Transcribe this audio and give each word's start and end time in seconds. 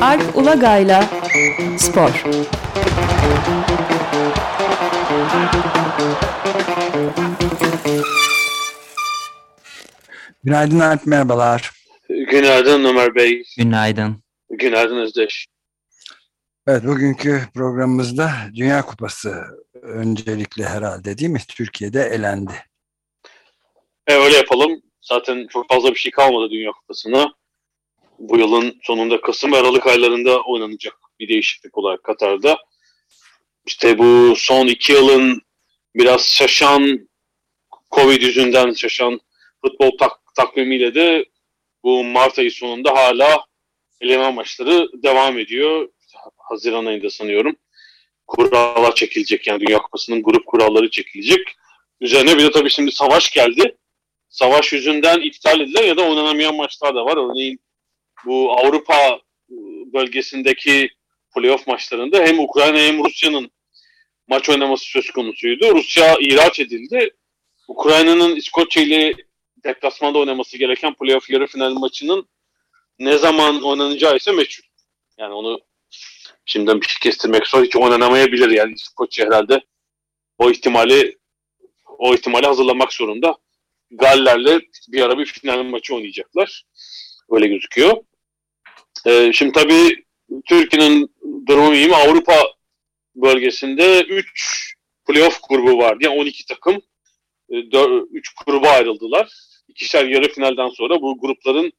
Alp 0.00 0.36
Ulagay'la 0.36 1.04
Spor 1.78 2.24
Günaydın 10.44 10.80
Alp, 10.80 11.06
merhabalar. 11.06 11.70
Günaydın 12.08 12.84
Ömer 12.84 13.14
Bey. 13.14 13.42
Günaydın. 13.58 14.22
Günaydın 14.50 14.96
Özdeş. 14.96 15.46
Evet, 16.66 16.84
bugünkü 16.84 17.40
programımızda 17.54 18.30
Dünya 18.54 18.82
Kupası 18.82 19.44
öncelikle 19.82 20.64
herhalde 20.64 21.18
değil 21.18 21.30
mi? 21.30 21.40
Türkiye'de 21.48 22.02
elendi. 22.02 22.52
E, 24.06 24.14
öyle 24.14 24.36
yapalım. 24.36 24.82
Zaten 25.08 25.46
çok 25.46 25.68
fazla 25.68 25.94
bir 25.94 25.98
şey 25.98 26.12
kalmadı 26.12 26.50
Dünya 26.50 26.70
Kupası'na. 26.72 27.34
Bu 28.18 28.38
yılın 28.38 28.80
sonunda 28.82 29.20
Kasım 29.20 29.52
ve 29.52 29.56
Aralık 29.56 29.86
aylarında 29.86 30.40
oynanacak 30.40 30.96
bir 31.20 31.28
değişiklik 31.28 31.78
olarak 31.78 32.04
Katar'da. 32.04 32.58
İşte 33.66 33.98
bu 33.98 34.34
son 34.36 34.66
iki 34.66 34.92
yılın 34.92 35.42
biraz 35.94 36.28
şaşan 36.28 37.08
Covid 37.90 38.22
yüzünden 38.22 38.72
şaşan 38.72 39.20
futbol 39.64 39.98
tak 39.98 40.12
takvimiyle 40.36 40.94
de 40.94 41.24
bu 41.84 42.04
Mart 42.04 42.38
ayı 42.38 42.50
sonunda 42.50 42.94
hala 42.94 43.44
eleme 44.00 44.30
maçları 44.30 44.88
devam 45.02 45.38
ediyor. 45.38 45.88
Haziran 46.36 46.86
ayında 46.86 47.10
sanıyorum. 47.10 47.56
Kurallar 48.26 48.94
çekilecek 48.94 49.46
yani 49.46 49.66
Dünya 49.66 49.78
Kupası'nın 49.78 50.22
grup 50.22 50.46
kuralları 50.46 50.90
çekilecek. 50.90 51.48
Üzerine 52.00 52.38
bir 52.38 52.42
de 52.42 52.50
tabii 52.50 52.70
şimdi 52.70 52.92
savaş 52.92 53.30
geldi. 53.30 53.76
Savaş 54.36 54.72
yüzünden 54.72 55.20
iptal 55.20 55.60
edilen 55.60 55.84
ya 55.84 55.96
da 55.96 56.02
oynanamayan 56.02 56.54
maçlar 56.56 56.94
da 56.94 57.04
var. 57.04 57.16
Örneğin 57.16 57.60
bu 58.26 58.52
Avrupa 58.52 59.20
bölgesindeki 59.92 60.90
playoff 61.34 61.66
maçlarında 61.66 62.24
hem 62.24 62.40
Ukrayna 62.40 62.78
hem 62.78 63.04
Rusya'nın 63.04 63.50
maç 64.28 64.48
oynaması 64.48 64.84
söz 64.84 65.10
konusuydu. 65.10 65.74
Rusya 65.74 66.16
ihraç 66.20 66.60
edildi. 66.60 67.10
Ukrayna'nın 67.68 68.36
İskoçya 68.36 68.82
ile 68.82 69.14
deplasmanda 69.64 70.18
oynaması 70.18 70.58
gereken 70.58 70.94
playoff 70.94 71.30
yarı 71.30 71.46
final 71.46 71.72
maçının 71.72 72.28
ne 72.98 73.18
zaman 73.18 73.62
oynanacağı 73.62 74.16
ise 74.16 74.32
meçhul. 74.32 74.64
Yani 75.18 75.34
onu 75.34 75.60
şimdiden 76.44 76.80
bir 76.80 76.86
şey 76.86 76.96
kestirmek 77.02 77.46
zor. 77.46 77.64
Hiç 77.64 77.76
oynanamayabilir 77.76 78.50
yani 78.50 78.72
İskoçya 78.74 79.26
herhalde 79.26 79.60
o 80.38 80.50
ihtimali 80.50 81.18
o 81.84 82.14
ihtimali 82.14 82.46
hazırlamak 82.46 82.92
zorunda. 82.92 83.38
Galler'le 83.90 84.60
bir 84.88 85.02
ara 85.02 85.18
bir 85.18 85.26
final 85.26 85.62
maçı 85.62 85.94
oynayacaklar. 85.94 86.64
Öyle 87.30 87.46
gözüküyor. 87.46 87.96
Ee, 89.06 89.32
şimdi 89.32 89.52
tabii 89.52 90.04
Türkiye'nin 90.48 91.10
durumu 91.46 91.74
iyi 91.74 91.86
mi? 91.86 91.96
Avrupa 91.96 92.56
bölgesinde 93.14 94.02
3 94.02 94.74
playoff 95.08 95.40
grubu 95.48 95.78
vardı. 95.78 95.98
Yani 96.04 96.20
12 96.20 96.46
takım 96.46 96.82
3 97.48 97.74
e, 97.74 98.44
gruba 98.46 98.68
ayrıldılar. 98.68 99.32
İkişer 99.68 100.04
yarı 100.04 100.28
finalden 100.28 100.68
sonra 100.68 101.02
bu 101.02 101.18
grupların 101.20 101.72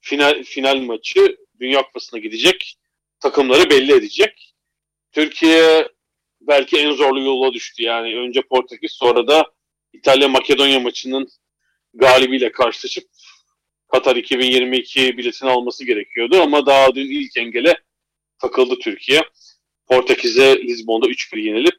final, 0.00 0.42
final 0.42 0.76
maçı 0.76 1.36
Dünya 1.60 1.82
Kupası'na 1.82 2.20
gidecek. 2.20 2.74
Takımları 3.20 3.70
belli 3.70 3.92
edecek. 3.92 4.54
Türkiye 5.12 5.88
belki 6.40 6.78
en 6.78 6.92
zorlu 6.92 7.20
yola 7.20 7.52
düştü. 7.52 7.82
Yani 7.82 8.16
önce 8.16 8.42
Portekiz 8.42 8.92
sonra 8.92 9.26
da 9.26 9.44
İtalya-Makedonya 9.92 10.80
maçının 10.80 11.28
galibiyle 11.98 12.52
karşılaşıp 12.52 13.04
Katar 13.88 14.16
2022 14.16 15.18
biletini 15.18 15.50
alması 15.50 15.84
gerekiyordu 15.84 16.42
ama 16.42 16.66
daha 16.66 16.94
dün 16.94 17.10
ilk 17.10 17.36
engele 17.36 17.76
takıldı 18.38 18.78
Türkiye. 18.82 19.22
Portekiz'e 19.86 20.62
Lizbon'da 20.62 21.06
3-1 21.06 21.40
yenilip 21.40 21.74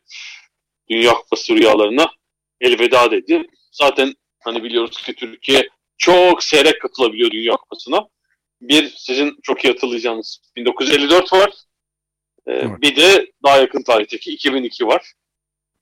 Dünya 0.90 1.14
Kupası 1.14 1.56
rüyalarına 1.56 2.12
elveda 2.62 3.12
dedi. 3.12 3.48
Zaten 3.72 4.14
hani 4.40 4.64
biliyoruz 4.64 5.02
ki 5.02 5.14
Türkiye 5.14 5.70
çok 5.98 6.44
seyrek 6.44 6.82
katılabiliyor 6.82 7.32
Dünya 7.32 7.54
Kupası'na. 7.54 8.08
Bir 8.62 8.90
sizin 8.98 9.40
çok 9.44 9.66
iyi 9.66 9.74
hatırlayacağınız 9.74 10.42
1954 10.56 11.34
var. 11.34 11.50
Ee, 12.48 12.52
evet. 12.52 12.82
Bir 12.82 12.96
de 12.96 13.32
daha 13.44 13.58
yakın 13.58 13.84
tarihteki 13.84 14.32
2002 14.32 14.88
var. 14.88 15.14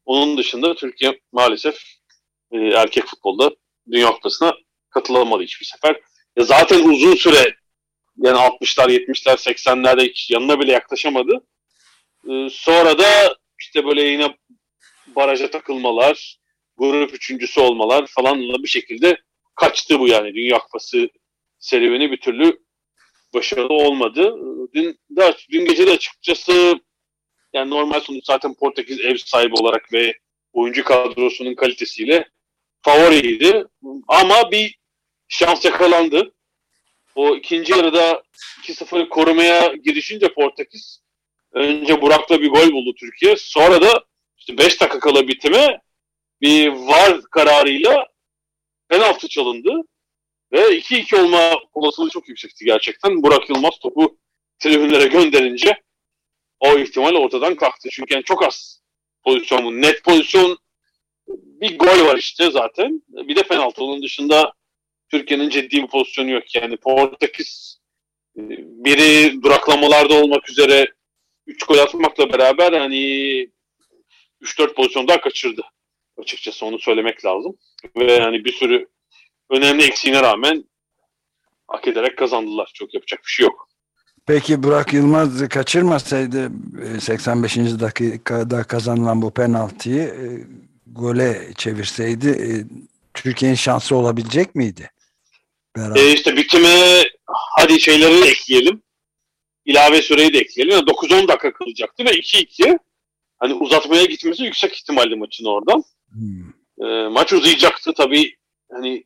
Onun 0.06 0.38
dışında 0.38 0.75
Türkiye 0.75 1.19
maalesef 1.31 1.84
e, 2.52 2.58
erkek 2.58 3.06
futbolda 3.06 3.52
Dünya 3.92 4.12
Kupası'na 4.12 4.53
katılamadı 4.90 5.44
hiçbir 5.44 5.66
sefer. 5.66 6.02
Ya 6.38 6.44
zaten 6.44 6.90
uzun 6.90 7.16
süre 7.16 7.56
yani 8.18 8.38
60'lar, 8.38 8.90
70'ler, 8.90 9.36
80'lerde 9.36 10.09
hiç 10.09 10.31
yanına 10.31 10.59
bile 10.59 10.72
yaklaşamadı. 10.72 11.46
Ee, 12.30 12.48
sonra 12.52 13.00
da 13.00 13.38
işte 13.59 13.86
böyle 13.86 14.03
yine 14.03 14.38
baraja 15.16 15.52
takılmalar, 15.52 16.40
grup 16.78 17.14
üçüncüsü 17.14 17.59
olmalar 17.59 18.08
falanla 18.08 18.64
bir 18.64 18.68
şekilde 18.68 19.18
kaçtı 19.56 20.00
bu 20.00 20.08
yani 20.08 20.34
Dünya 20.34 20.59
Kupası 20.59 21.09
serüveni 21.59 22.12
bir 22.12 22.18
türlü 22.18 22.59
başarılı 23.34 23.74
olmadı. 23.74 24.36
Dün, 24.74 25.00
de, 25.09 25.36
dün 25.52 25.66
gece 25.66 25.88
de 25.88 25.92
açıkçası 25.92 26.80
yani 27.54 27.69
normal 27.69 28.00
sonuç 28.00 28.25
zaten 28.25 28.54
Portekiz 28.54 29.00
ev 29.00 29.18
sahibi 29.18 29.56
olarak 29.56 29.94
ve 29.94 30.14
oyuncu 30.54 30.84
kadrosunun 30.84 31.56
kalitesiyle 31.56 32.30
favoriydi. 32.88 33.66
Ama 34.08 34.52
bir 34.52 34.80
şans 35.28 35.66
yakalandı. 35.66 36.34
O 37.16 37.36
ikinci 37.36 37.72
yarıda 37.72 38.24
2-0 38.64 39.09
korumaya 39.09 39.74
girişince 39.84 40.34
Portekiz 40.34 41.02
önce 41.52 42.02
Burak'la 42.02 42.42
bir 42.42 42.50
gol 42.50 42.72
buldu 42.72 42.96
Türkiye. 43.00 43.36
Sonra 43.38 43.81
da 43.81 44.03
işte 44.38 44.58
5 44.58 44.81
dakika 44.81 45.00
kala 45.00 45.28
bitime 45.28 45.81
bir 46.42 46.68
var 46.68 47.22
kararıyla 47.31 48.08
penaltı 48.90 49.28
çalındı. 49.28 49.81
Ve 50.52 50.59
2-2 50.59 51.22
olma 51.22 51.54
olasılığı 51.74 52.09
çok 52.09 52.30
yüksekti 52.30 52.66
gerçekten. 52.66 53.24
Burak 53.24 53.50
Yılmaz 53.50 53.80
topu 53.80 54.18
tribünlere 54.59 55.08
gönderince 55.08 55.81
o 56.59 56.78
ihtimal 56.78 57.16
ortadan 57.16 57.56
kalktı. 57.56 57.90
Çünkü 57.92 58.14
yani 58.14 58.24
çok 58.24 58.44
az 58.44 58.81
pozisyon, 59.24 59.81
net 59.81 60.04
pozisyon 60.04 60.58
bir 61.28 61.80
gol 61.80 62.06
var 62.06 62.18
işte 62.18 62.52
zaten. 62.52 63.02
Bir 63.10 63.36
de 63.36 63.44
penaltı. 63.44 63.84
Onun 63.84 64.02
dışında 64.02 64.54
Türkiye'nin 65.12 65.50
ciddi 65.50 65.84
bir 65.84 65.88
pozisyonu 65.88 66.32
yok. 66.32 66.56
Yani 66.56 66.78
Portekiz 66.78 67.80
e, 68.38 68.42
biri 68.60 69.42
duraklamalarda 69.44 70.14
olmak 70.14 70.50
üzere 70.50 70.88
3 71.48 71.64
gol 71.64 71.78
atmakla 71.78 72.34
beraber 72.34 72.74
hani 72.74 72.98
3-4 74.42 74.74
pozisyon 74.74 75.08
daha 75.08 75.22
kaçırdı. 75.22 75.62
Açıkçası 76.18 76.66
onu 76.66 76.80
söylemek 76.80 77.26
lazım. 77.26 77.58
Ve 77.96 78.14
yani 78.14 78.46
bir 78.46 78.54
sürü 78.54 78.88
önemli 79.50 79.84
eksiğine 79.84 80.22
rağmen 80.22 80.64
hak 81.68 81.88
ederek 81.88 82.18
kazandılar. 82.18 82.72
Çok 82.74 82.94
yapacak 82.94 83.20
bir 83.26 83.30
şey 83.30 83.44
yok. 83.44 83.68
Peki 84.26 84.64
Burak 84.64 84.94
Yılmaz 84.94 85.50
kaçırmasaydı 85.50 86.52
85. 87.00 87.58
E, 87.58 87.80
dakikada 87.80 88.64
kazanılan 88.64 89.22
bu 89.22 89.32
penaltıyı 89.32 90.04
e, 90.04 90.26
gole 90.92 91.53
çevirseydi 91.58 92.30
e, 92.30 92.50
Türkiye'nin 93.14 93.56
şansı 93.56 93.96
olabilecek 93.96 94.56
miydi? 94.56 94.92
Beraber. 95.78 96.02
E 96.02 96.14
işte 96.14 96.38
bitime 96.38 97.03
hadi 97.58 97.80
şeyleri 97.80 98.22
de 98.22 98.28
ekleyelim. 98.28 98.81
İlave 99.66 100.02
süreyi 100.02 100.34
de 100.34 100.38
ekleyelim. 100.38 100.75
Yani 100.75 100.90
9-10 100.90 101.28
dakika 101.28 101.53
kalacaktı 101.53 102.06
ve 102.06 102.09
2-2 102.09 102.80
hani 103.40 103.53
uzatmaya 103.53 104.06
gitmesi 104.06 104.44
yüksek 104.44 104.74
ihtimalli 104.74 105.16
maçın 105.16 105.45
oradan. 105.45 105.84
Hmm. 106.12 106.88
E, 106.88 107.07
maç 107.07 107.34
uzayacaktı 107.34 107.94
tabii. 107.94 108.36
Hani 108.72 109.04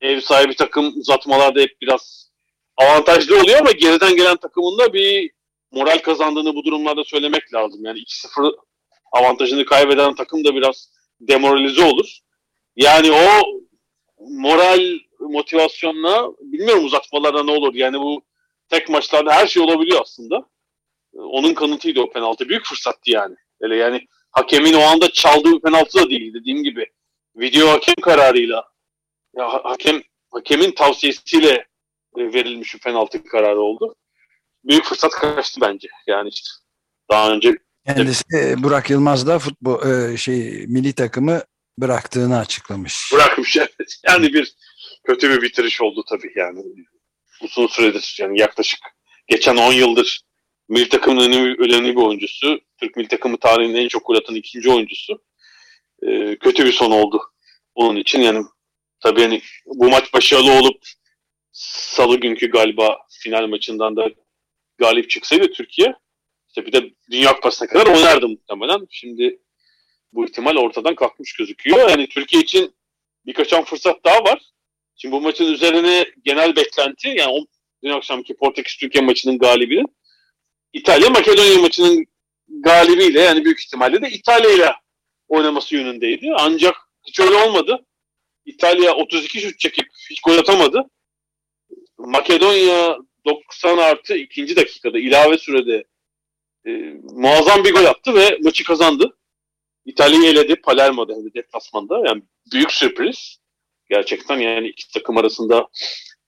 ev 0.00 0.20
sahibi 0.20 0.54
takım 0.54 0.92
uzatmalarda 0.96 1.60
hep 1.60 1.80
biraz 1.80 2.30
avantajlı 2.76 3.40
oluyor 3.40 3.60
ama 3.60 3.72
geriden 3.72 4.16
gelen 4.16 4.36
takımında 4.36 4.92
bir 4.92 5.30
moral 5.72 5.98
kazandığını 5.98 6.54
bu 6.54 6.64
durumlarda 6.64 7.04
söylemek 7.04 7.54
lazım. 7.54 7.84
Yani 7.84 7.98
2-0 7.98 8.56
avantajını 9.12 9.64
kaybeden 9.64 10.14
takım 10.14 10.44
da 10.44 10.54
biraz 10.54 10.88
demoralize 11.20 11.84
olur. 11.84 12.18
Yani 12.76 13.12
o 13.12 13.42
moral 14.18 14.98
motivasyonla 15.20 16.28
bilmiyorum 16.40 16.84
uzatmalarda 16.84 17.42
ne 17.42 17.50
olur. 17.50 17.74
Yani 17.74 18.00
bu 18.00 18.22
tek 18.68 18.88
maçlarda 18.88 19.32
her 19.32 19.46
şey 19.46 19.62
olabiliyor 19.62 20.00
aslında. 20.02 20.48
Onun 21.12 21.54
kanıtıydı 21.54 22.00
o 22.00 22.10
penaltı. 22.10 22.48
Büyük 22.48 22.64
fırsattı 22.64 23.10
yani. 23.10 23.36
Öyle 23.60 23.76
yani 23.76 24.06
hakemin 24.30 24.72
o 24.72 24.80
anda 24.80 25.10
çaldığı 25.10 25.52
bir 25.52 25.60
penaltı 25.60 25.98
da 25.98 26.10
değil 26.10 26.34
dediğim 26.34 26.62
gibi. 26.62 26.86
Video 27.36 27.68
hakem 27.68 27.94
kararıyla 27.94 28.64
ya 29.36 29.64
hakem 29.64 30.02
hakemin 30.30 30.70
tavsiyesiyle 30.70 31.66
e, 32.16 32.32
verilmiş 32.32 32.74
bir 32.74 32.80
penaltı 32.80 33.24
kararı 33.24 33.60
oldu. 33.60 33.94
Büyük 34.64 34.84
fırsat 34.84 35.10
kaçtı 35.10 35.60
bence. 35.60 35.88
Yani 36.06 36.28
işte 36.28 36.48
daha 37.10 37.32
önce 37.32 37.58
Kendisi 37.96 38.24
e, 38.34 38.62
Burak 38.62 38.90
Yılmaz 38.90 39.26
da 39.26 39.38
futbol 39.38 39.86
e, 39.86 40.16
şey 40.16 40.66
milli 40.66 40.92
takımı 40.92 41.42
bıraktığını 41.78 42.38
açıklamış. 42.38 43.12
Bırakmış 43.12 43.56
evet. 43.56 44.00
Yani 44.06 44.32
bir 44.32 44.54
kötü 45.04 45.30
bir 45.30 45.42
bitiriş 45.42 45.80
oldu 45.80 46.04
tabii 46.08 46.32
yani. 46.36 46.62
uzun 47.42 47.66
süredir 47.66 48.16
yani 48.20 48.40
yaklaşık 48.40 48.80
geçen 49.26 49.56
10 49.56 49.72
yıldır 49.72 50.22
milli 50.68 50.88
takımın 50.88 51.20
önemli, 51.20 51.56
önemli 51.58 51.96
bir 51.96 52.02
oyuncusu. 52.02 52.60
Türk 52.80 52.96
milli 52.96 53.08
takımı 53.08 53.38
tarihinin 53.38 53.74
en 53.74 53.88
çok 53.88 54.06
gol 54.06 54.14
atan 54.14 54.34
ikinci 54.34 54.70
oyuncusu. 54.70 55.22
Ee, 56.02 56.36
kötü 56.36 56.64
bir 56.64 56.72
son 56.72 56.90
oldu 56.90 57.22
onun 57.74 57.96
için. 57.96 58.20
Yani 58.20 58.44
tabii 59.00 59.20
yani 59.20 59.42
bu 59.66 59.90
maç 59.90 60.14
başarılı 60.14 60.52
olup 60.52 60.82
salı 61.52 62.20
günkü 62.20 62.50
galiba 62.50 62.98
final 63.10 63.46
maçından 63.46 63.96
da 63.96 64.10
galip 64.78 65.10
çıksaydı 65.10 65.52
Türkiye 65.52 65.94
işte 66.58 66.66
bir 66.66 66.72
de 66.72 66.90
Dünya 67.10 67.32
Kupası'na 67.34 67.68
kadar 67.68 67.86
oynardı 67.86 68.28
muhtemelen. 68.28 68.86
Şimdi 68.90 69.38
bu 70.12 70.24
ihtimal 70.24 70.56
ortadan 70.56 70.94
kalkmış 70.94 71.32
gözüküyor. 71.32 71.90
Yani 71.90 72.08
Türkiye 72.08 72.42
için 72.42 72.74
birkaç 73.26 73.52
an 73.52 73.64
fırsat 73.64 74.04
daha 74.04 74.24
var. 74.24 74.42
Şimdi 74.96 75.12
bu 75.12 75.20
maçın 75.20 75.52
üzerine 75.52 76.06
genel 76.24 76.56
beklenti 76.56 77.08
yani 77.08 77.32
o 77.32 77.46
dün 77.82 77.90
akşamki 77.90 78.36
Portekiz 78.36 78.76
Türkiye 78.76 79.04
maçının 79.04 79.38
galibinin 79.38 79.86
İtalya 80.72 81.10
Makedonya 81.10 81.58
maçının 81.58 82.06
galibiyle 82.48 83.20
yani 83.20 83.44
büyük 83.44 83.60
ihtimalle 83.60 84.02
de 84.02 84.10
İtalya 84.10 84.50
ile 84.50 84.72
oynaması 85.28 85.74
yönündeydi. 85.74 86.32
Ancak 86.38 86.76
hiç 87.06 87.20
öyle 87.20 87.34
olmadı. 87.34 87.86
İtalya 88.44 88.94
32 88.94 89.40
şut 89.40 89.58
çekip 89.58 89.86
hiç 90.10 90.20
gol 90.20 90.38
atamadı. 90.38 90.84
Makedonya 91.98 92.96
90 93.24 93.78
artı 93.78 94.16
ikinci 94.16 94.56
dakikada 94.56 94.98
ilave 94.98 95.38
sürede 95.38 95.84
e, 96.68 96.94
muazzam 97.02 97.64
bir 97.64 97.72
gol 97.72 97.84
attı 97.84 98.14
ve 98.14 98.38
maçı 98.42 98.64
kazandı. 98.64 99.18
İtalya'yı 99.84 100.30
eledi 100.30 100.56
Palermo'da 100.56 101.12
hem 101.14 101.24
de 101.24 101.34
deplasmanda. 101.34 102.02
Yani 102.06 102.22
büyük 102.52 102.72
sürpriz. 102.72 103.38
Gerçekten 103.90 104.38
yani 104.38 104.68
iki 104.68 104.92
takım 104.92 105.16
arasında 105.16 105.68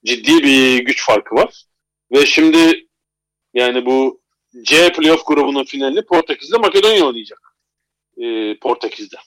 ciddi 0.05 0.43
bir 0.43 0.79
güç 0.85 1.05
farkı 1.05 1.35
var. 1.35 1.63
Ve 2.11 2.25
şimdi 2.25 2.87
yani 3.53 3.85
bu 3.85 4.21
C 4.63 4.91
playoff 4.91 5.25
grubunun 5.25 5.63
finalini 5.63 6.05
Portekiz'de 6.05 6.57
Makedonya 6.57 7.05
oynayacak. 7.05 7.55
Ee, 8.17 8.57
Portekiz'de. 8.59 9.17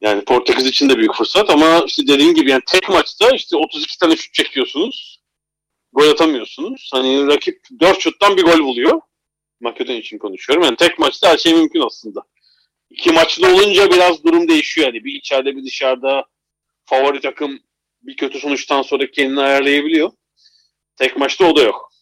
Yani 0.00 0.24
Portekiz 0.24 0.66
için 0.66 0.88
de 0.88 0.96
büyük 0.96 1.14
fırsat 1.14 1.50
ama 1.50 1.84
işte 1.86 2.02
dediğim 2.06 2.34
gibi 2.34 2.50
yani 2.50 2.62
tek 2.66 2.88
maçta 2.88 3.30
işte 3.30 3.56
32 3.56 3.98
tane 3.98 4.16
şut 4.16 4.34
çekiyorsunuz. 4.34 5.20
Gol 5.92 6.08
atamıyorsunuz. 6.08 6.90
Hani 6.92 7.26
rakip 7.26 7.60
4 7.80 8.00
şuttan 8.00 8.36
bir 8.36 8.42
gol 8.42 8.58
buluyor. 8.58 9.00
Makedonya 9.60 9.98
için 9.98 10.18
konuşuyorum. 10.18 10.64
Yani 10.64 10.76
tek 10.76 10.98
maçta 10.98 11.30
her 11.30 11.38
şey 11.38 11.54
mümkün 11.54 11.80
aslında. 11.80 12.20
İki 12.90 13.12
maçlı 13.12 13.54
olunca 13.54 13.90
biraz 13.90 14.24
durum 14.24 14.48
değişiyor. 14.48 14.86
Yani 14.86 15.04
bir 15.04 15.14
içeride 15.14 15.56
bir 15.56 15.64
dışarıda 15.64 16.24
favori 16.84 17.20
takım 17.20 17.60
bir 18.02 18.16
kötü 18.16 18.38
sonuçtan 18.38 18.82
sonra 18.82 19.10
kendini 19.10 19.40
ayarlayabiliyor. 19.40 20.10
Tek 20.96 21.16
maçta 21.16 21.44
o 21.44 21.56
da 21.56 21.62
yok. 21.62 21.92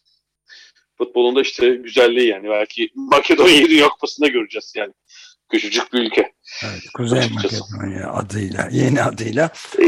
Futbolunda 0.97 1.41
işte 1.41 1.69
güzelliği 1.69 2.27
yani. 2.27 2.49
Belki 2.49 2.89
Makedonya'yı 2.95 3.69
Dünya 3.69 3.89
Kupası'nda 3.89 4.27
göreceğiz 4.27 4.73
yani. 4.75 4.93
Küçücük 5.51 5.93
bir 5.93 5.99
ülke. 5.99 6.33
Evet, 6.63 6.81
Kuzey 6.93 7.19
Açıkçası. 7.19 7.63
Makedonya 7.75 8.11
adıyla, 8.13 8.69
yeni 8.71 9.03
adıyla. 9.03 9.51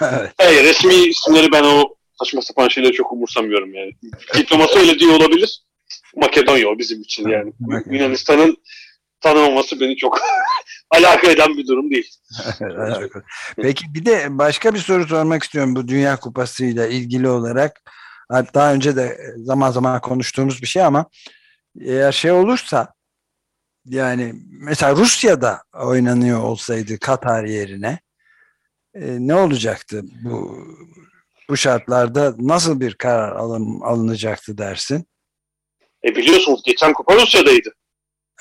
evet. 0.00 0.32
Hayır, 0.38 0.64
resmi 0.64 0.94
isimleri 0.94 1.52
ben 1.52 1.64
o 1.64 1.94
saçma 2.18 2.42
sapan 2.42 2.68
şeyleri 2.68 2.92
çok 2.92 3.12
umursamıyorum 3.12 3.74
yani. 3.74 3.92
Diploması 4.38 4.78
öyle 4.78 4.98
diyor 4.98 5.14
olabilir. 5.14 5.62
Makedonya 6.16 6.68
o 6.68 6.78
bizim 6.78 7.00
için 7.00 7.28
yani. 7.28 7.52
Yunanistan'ın 7.90 8.56
tanımaması 9.20 9.80
beni 9.80 9.96
çok 9.96 10.20
alaka 10.90 11.30
eden 11.30 11.56
bir 11.56 11.66
durum 11.66 11.90
değil. 11.90 12.10
Peki 13.56 13.84
bir 13.94 14.04
de 14.04 14.38
başka 14.38 14.74
bir 14.74 14.78
soru 14.78 15.08
sormak 15.08 15.42
istiyorum 15.42 15.76
bu 15.76 15.88
Dünya 15.88 16.16
Kupası 16.16 16.64
ile 16.64 16.90
ilgili 16.90 17.28
olarak. 17.28 17.80
Daha 18.54 18.74
önce 18.74 18.96
de 18.96 19.18
zaman 19.36 19.70
zaman 19.70 20.00
konuştuğumuz 20.00 20.62
bir 20.62 20.66
şey 20.66 20.82
ama 20.82 21.06
eğer 21.80 22.12
şey 22.12 22.30
olursa 22.30 22.94
yani 23.84 24.32
mesela 24.50 24.96
Rusya'da 24.96 25.62
oynanıyor 25.74 26.40
olsaydı 26.40 26.98
Katar 26.98 27.44
yerine 27.44 27.98
e, 28.94 29.00
ne 29.18 29.34
olacaktı 29.34 30.02
bu 30.24 30.66
bu 31.48 31.56
şartlarda 31.56 32.34
nasıl 32.38 32.80
bir 32.80 32.94
karar 32.94 33.36
alım, 33.36 33.82
alınacaktı 33.82 34.58
dersin? 34.58 35.06
E 36.04 36.16
biliyorsunuz 36.16 36.62
geçen 36.64 36.92
kupa 36.92 37.14
Rusya'daydı. 37.14 37.74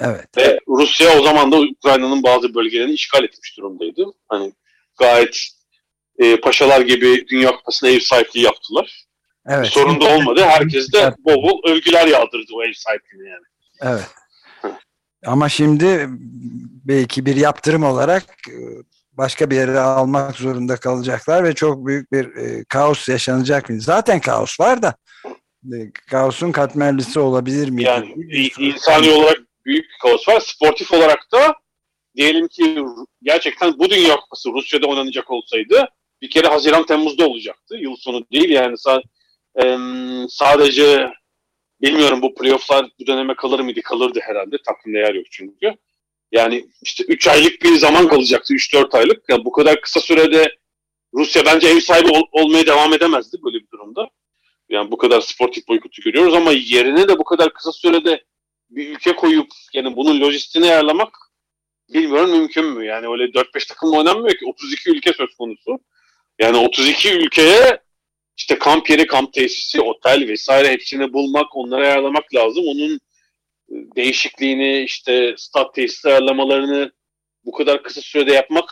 Evet. 0.01 0.37
Ve 0.37 0.59
Rusya 0.67 1.19
o 1.19 1.23
zaman 1.23 1.51
da 1.51 1.57
Ukrayna'nın 1.59 2.23
bazı 2.23 2.55
bölgelerini 2.55 2.93
işgal 2.93 3.23
etmiş 3.23 3.57
durumdaydı. 3.57 4.05
Hani 4.27 4.53
gayet 4.99 5.37
e, 6.19 6.39
paşalar 6.39 6.81
gibi 6.81 7.27
Dünya 7.27 7.51
Kupası'na 7.51 7.89
ev 7.89 7.99
sahipliği 7.99 8.43
yaptılar. 8.43 9.05
Evet. 9.47 9.63
Bir 9.63 9.69
sorun 9.69 10.01
da 10.01 10.05
olmadı. 10.05 10.41
Herkes 10.43 10.93
de 10.93 11.13
bol 11.19 11.43
bol 11.43 11.71
övgüler 11.71 12.07
yağdırdı 12.07 12.51
o 12.53 12.63
ev 12.63 12.73
sahipliğine 12.73 13.29
yani. 13.29 13.45
Evet. 13.81 14.07
Ama 15.25 15.49
şimdi 15.49 16.07
belki 16.85 17.25
bir 17.25 17.35
yaptırım 17.35 17.83
olarak 17.83 18.23
e, 18.49 18.57
başka 19.11 19.49
bir 19.49 19.55
yere 19.55 19.79
almak 19.79 20.35
zorunda 20.35 20.77
kalacaklar 20.77 21.43
ve 21.43 21.53
çok 21.53 21.85
büyük 21.85 22.11
bir 22.11 22.35
e, 22.35 22.63
kaos 22.69 23.09
yaşanacak. 23.09 23.65
Zaten 23.69 24.19
kaos 24.19 24.59
var 24.59 24.81
da 24.81 24.95
kaosun 26.09 26.51
katmerlisi 26.51 27.19
olabilir 27.19 27.69
mi? 27.69 27.83
Yani 27.83 28.13
i- 28.31 28.51
insani 28.59 29.09
olarak 29.11 29.39
büyük 29.65 29.83
bir 29.85 29.97
kaos 30.01 30.27
var. 30.27 30.39
Sportif 30.39 30.93
olarak 30.93 31.27
da 31.31 31.55
diyelim 32.15 32.47
ki 32.47 32.83
gerçekten 33.23 33.79
bu 33.79 33.89
Dünya 33.89 34.15
Kupası 34.15 34.49
Rusya'da 34.53 34.87
oynanacak 34.87 35.31
olsaydı 35.31 35.87
bir 36.21 36.29
kere 36.29 36.47
Haziran 36.47 36.85
Temmuz'da 36.85 37.27
olacaktı. 37.27 37.75
Yıl 37.77 37.95
sonu 37.95 38.25
değil 38.31 38.49
yani 38.49 38.75
sadece 40.29 41.09
bilmiyorum 41.81 42.21
bu 42.21 42.35
playofflar 42.35 42.85
bu 42.99 43.07
döneme 43.07 43.35
kalır 43.35 43.59
mıydı? 43.59 43.81
Kalırdı 43.81 44.19
herhalde. 44.23 44.57
Takvimde 44.67 44.97
yer 44.97 45.13
yok 45.13 45.25
çünkü. 45.31 45.73
Yani 46.31 46.65
işte 46.81 47.03
3 47.03 47.27
aylık 47.27 47.61
bir 47.63 47.75
zaman 47.75 48.07
kalacaktı. 48.07 48.53
3-4 48.53 48.95
aylık. 48.97 49.23
Yani 49.29 49.45
bu 49.45 49.51
kadar 49.51 49.81
kısa 49.81 49.99
sürede 49.99 50.55
Rusya 51.13 51.45
bence 51.45 51.67
ev 51.67 51.79
sahibi 51.79 52.09
ol- 52.09 52.27
olmaya 52.31 52.65
devam 52.65 52.93
edemezdi 52.93 53.37
böyle 53.45 53.57
bir 53.57 53.67
durumda. 53.73 54.09
Yani 54.69 54.91
bu 54.91 54.97
kadar 54.97 55.21
sportif 55.21 55.67
boykotu 55.67 56.01
görüyoruz 56.01 56.33
ama 56.33 56.51
yerine 56.51 57.07
de 57.07 57.17
bu 57.17 57.23
kadar 57.23 57.53
kısa 57.53 57.71
sürede 57.71 58.23
bir 58.69 58.89
ülke 58.89 59.15
koyup 59.15 59.47
yani 59.73 59.95
bunun 59.95 60.21
lojistiğini 60.21 60.71
ayarlamak 60.71 61.17
bilmiyorum 61.93 62.31
mümkün 62.31 62.65
mü? 62.65 62.85
Yani 62.85 63.07
öyle 63.07 63.23
4-5 63.23 63.67
takımla 63.67 63.97
oynanmıyor 63.97 64.37
ki 64.37 64.45
32 64.45 64.91
ülke 64.91 65.13
söz 65.13 65.35
konusu. 65.35 65.79
Yani 66.39 66.57
32 66.57 67.13
ülkeye 67.13 67.79
işte 68.37 68.59
kamp 68.59 68.89
yeri, 68.89 69.07
kamp 69.07 69.33
tesisi, 69.33 69.81
otel 69.81 70.27
vesaire 70.27 70.71
hepsini 70.71 71.13
bulmak, 71.13 71.55
onları 71.55 71.81
ayarlamak 71.85 72.35
lazım. 72.35 72.63
Onun 72.67 72.95
e, 73.69 73.75
değişikliğini, 73.95 74.83
işte 74.83 75.35
stat 75.37 75.75
tesis 75.75 76.05
ayarlamalarını 76.05 76.91
bu 77.45 77.51
kadar 77.51 77.83
kısa 77.83 78.01
sürede 78.01 78.33
yapmak 78.33 78.69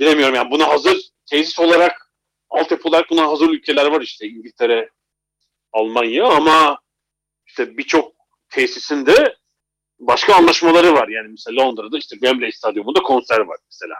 bilemiyorum. 0.00 0.34
Yani 0.34 0.50
buna 0.50 0.68
hazır 0.68 1.00
tesis 1.30 1.58
olarak, 1.58 2.12
altyapı 2.50 2.88
olarak 2.88 3.10
buna 3.10 3.28
hazır 3.28 3.48
ülkeler 3.48 3.86
var 3.86 4.00
işte 4.00 4.26
İngiltere, 4.26 4.90
Almanya 5.72 6.26
ama 6.26 6.78
işte 7.46 7.78
birçok 7.78 8.12
tesisin 8.50 9.06
de 9.06 9.34
başka 10.00 10.34
anlaşmaları 10.34 10.94
var. 10.94 11.08
Yani 11.08 11.28
mesela 11.28 11.62
Londra'da 11.62 11.98
işte 11.98 12.14
Wembley 12.14 12.52
Stadyumunda 12.52 13.00
konser 13.02 13.38
var 13.38 13.56
mesela. 13.66 13.94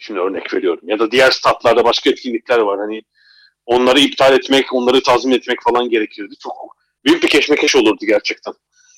Şimdi 0.00 0.20
örnek 0.20 0.54
veriyorum. 0.54 0.88
Ya 0.88 0.98
da 0.98 1.10
diğer 1.10 1.30
statlarda 1.30 1.84
başka 1.84 2.10
etkinlikler 2.10 2.58
var. 2.58 2.78
Hani 2.78 3.02
onları 3.66 4.00
iptal 4.00 4.32
etmek, 4.32 4.72
onları 4.72 5.02
tazmin 5.02 5.34
etmek 5.34 5.62
falan 5.62 5.88
gerekirdi. 5.88 6.34
Çok 6.42 6.52
büyük 7.04 7.22
bir 7.22 7.28
keşmekeş 7.28 7.76
olurdu 7.76 8.06
gerçekten. 8.06 8.54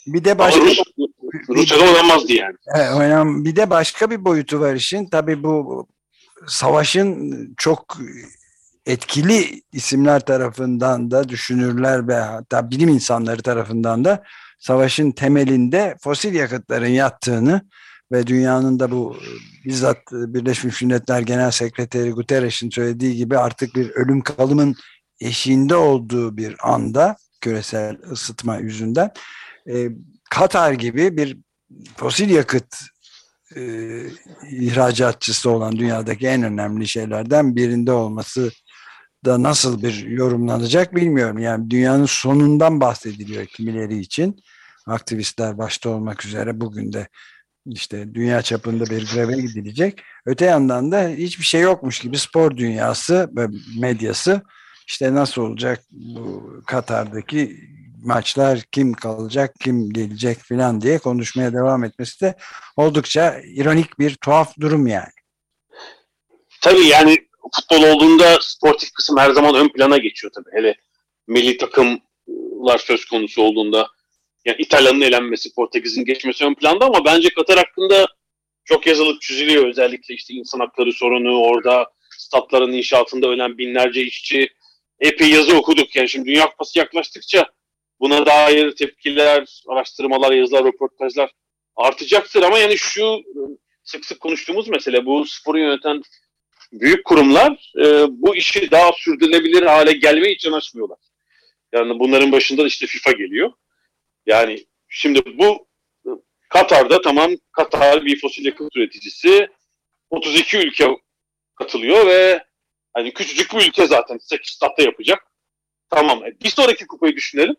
Bir 0.07 0.25
de 0.25 0.38
başka 0.38 0.61
Rus, 0.61 0.83
Rusya'da 1.49 1.85
oynanmazdı 1.85 2.33
yani. 2.33 2.57
Önemli. 3.00 3.45
bir 3.45 3.57
de 3.57 3.71
başka 3.71 4.11
bir 4.11 4.25
boyutu 4.25 4.61
var 4.61 4.75
işin. 4.75 5.07
Tabii 5.07 5.42
bu 5.42 5.87
savaşın 6.47 7.54
çok 7.57 7.97
etkili 8.88 9.62
isimler 9.73 10.21
tarafından 10.21 11.11
da 11.11 11.28
düşünürler 11.28 12.09
ve 12.09 12.14
hatta 12.14 12.71
bilim 12.71 12.88
insanları 12.88 13.42
tarafından 13.42 14.04
da 14.04 14.23
savaşın 14.59 15.11
temelinde 15.11 15.97
fosil 16.00 16.35
yakıtların 16.35 16.87
yattığını 16.87 17.62
ve 18.12 18.26
dünyanın 18.26 18.80
da 18.80 18.90
bu 18.90 19.16
bizzat 19.64 19.99
Birleşmiş 20.12 20.83
Milletler 20.83 21.21
Genel 21.21 21.50
Sekreteri 21.50 22.11
Guterres'in 22.11 22.71
söylediği 22.71 23.16
gibi 23.16 23.38
artık 23.38 23.75
bir 23.75 23.90
ölüm 23.90 24.21
kalımın 24.21 24.76
eşiğinde 25.21 25.76
olduğu 25.76 26.37
bir 26.37 26.57
anda 26.62 27.16
küresel 27.40 27.97
ısıtma 28.11 28.57
yüzünden 28.57 29.11
e, 29.71 29.88
Katar 30.30 30.73
gibi 30.73 31.16
bir 31.16 31.38
fosil 31.97 32.30
yakıt 32.30 32.76
e, 33.57 33.62
ihracatçısı 34.50 35.50
olan 35.50 35.76
dünyadaki 35.76 36.26
en 36.26 36.42
önemli 36.42 36.88
şeylerden 36.88 37.57
birinde 37.57 37.92
olması 37.92 38.50
da 39.25 39.42
nasıl 39.42 39.82
bir 39.82 40.06
yorumlanacak 40.06 40.94
bilmiyorum. 40.94 41.38
Yani 41.38 41.70
dünyanın 41.70 42.06
sonundan 42.06 42.80
bahsediliyor 42.80 43.46
kimileri 43.46 43.98
için. 43.98 44.40
Aktivistler 44.87 45.58
başta 45.58 45.90
olmak 45.90 46.25
üzere 46.25 46.60
bugün 46.60 46.92
de 46.92 47.08
işte 47.66 48.14
dünya 48.14 48.42
çapında 48.42 48.84
bir 48.84 49.10
greve 49.14 49.40
gidilecek. 49.40 50.00
Öte 50.26 50.44
yandan 50.44 50.92
da 50.92 51.08
hiçbir 51.08 51.44
şey 51.44 51.60
yokmuş 51.60 51.98
gibi 51.98 52.18
spor 52.18 52.56
dünyası 52.56 53.30
ve 53.37 53.46
medyası 53.78 54.42
işte 54.87 55.14
nasıl 55.14 55.42
olacak 55.42 55.80
bu 55.90 56.62
Katar'daki 56.66 57.56
maçlar 58.04 58.62
kim 58.72 58.92
kalacak 58.92 59.54
kim 59.60 59.90
gelecek 59.90 60.38
filan 60.38 60.80
diye 60.80 60.98
konuşmaya 60.98 61.52
devam 61.52 61.84
etmesi 61.84 62.20
de 62.20 62.34
oldukça 62.76 63.40
ironik 63.44 63.98
bir 63.98 64.14
tuhaf 64.14 64.56
durum 64.60 64.87
yani. 64.87 65.12
Tabii 66.62 66.87
yani 66.87 67.27
futbol 67.56 67.82
olduğunda 67.82 68.38
sportif 68.40 68.92
kısım 68.92 69.16
her 69.18 69.30
zaman 69.30 69.54
ön 69.54 69.68
plana 69.68 69.98
geçiyor 69.98 70.32
tabii. 70.34 70.50
Hele 70.52 70.76
milli 71.26 71.56
takımlar 71.56 72.78
söz 72.78 73.04
konusu 73.04 73.42
olduğunda 73.42 73.88
yani 74.44 74.56
İtalya'nın 74.58 75.00
elenmesi, 75.00 75.54
Portekiz'in 75.54 76.04
geçmesi 76.04 76.44
ön 76.44 76.54
planda 76.54 76.84
ama 76.84 77.04
bence 77.04 77.28
Katar 77.28 77.56
hakkında 77.56 78.06
çok 78.64 78.86
yazılıp 78.86 79.22
çiziliyor. 79.22 79.66
Özellikle 79.66 80.14
işte 80.14 80.34
insan 80.34 80.58
hakları 80.58 80.92
sorunu, 80.92 81.40
orada 81.40 81.86
statların 82.18 82.72
inşaatında 82.72 83.28
ölen 83.28 83.58
binlerce 83.58 84.02
işçi. 84.02 84.48
Epey 85.00 85.30
yazı 85.30 85.56
okuduk. 85.56 85.96
Yani 85.96 86.08
şimdi 86.08 86.28
Dünya 86.30 86.50
Kupası 86.50 86.78
yaklaştıkça 86.78 87.46
buna 88.00 88.26
dair 88.26 88.76
tepkiler, 88.76 89.62
araştırmalar, 89.68 90.32
yazılar, 90.32 90.64
röportajlar 90.64 91.30
artacaktır. 91.76 92.42
Ama 92.42 92.58
yani 92.58 92.78
şu 92.78 93.20
sık 93.84 94.04
sık 94.04 94.20
konuştuğumuz 94.20 94.68
mesele 94.68 95.06
bu 95.06 95.26
sporu 95.26 95.58
yöneten 95.58 96.02
büyük 96.72 97.04
kurumlar 97.04 97.72
e, 97.78 98.06
bu 98.08 98.37
işi 98.37 98.70
daha 98.70 98.92
sürdürülebilir 98.92 99.62
hale 99.62 99.92
gelmeye 99.92 100.34
hiç 100.34 100.44
yanaşmıyorlar. 100.44 100.98
Yani 101.72 101.98
bunların 101.98 102.32
başında 102.32 102.66
işte 102.66 102.87
FIFA 102.87 103.12
geliyor. 103.12 103.52
Yani 104.26 104.66
şimdi 104.88 105.38
bu 105.38 105.68
Katar'da 106.48 107.00
tamam 107.00 107.30
Katar 107.52 108.04
bir 108.04 108.20
fosil 108.20 108.44
yakıt 108.44 108.76
üreticisi 108.76 109.48
32 110.10 110.58
ülke 110.58 110.88
katılıyor 111.54 112.06
ve 112.06 112.44
hani 112.92 113.12
küçücük 113.12 113.54
bir 113.54 113.68
ülke 113.68 113.87
zaten 113.87 114.18
8 114.18 114.50
statta 114.50 114.82
yapacak. 114.82 115.26
Tamam. 115.90 116.25
E, 116.25 116.40
bir 116.40 116.50
sonraki 116.50 116.87
kupayı 116.87 117.16
düşünelim. 117.16 117.56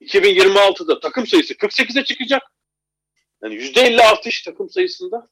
2026'da 0.00 1.00
takım 1.00 1.26
sayısı 1.26 1.54
48'e 1.54 2.04
çıkacak. 2.04 2.42
Yani 3.42 3.54
%50 3.54 4.02
artış 4.02 4.42
takım 4.42 4.70
sayısında. 4.70 5.28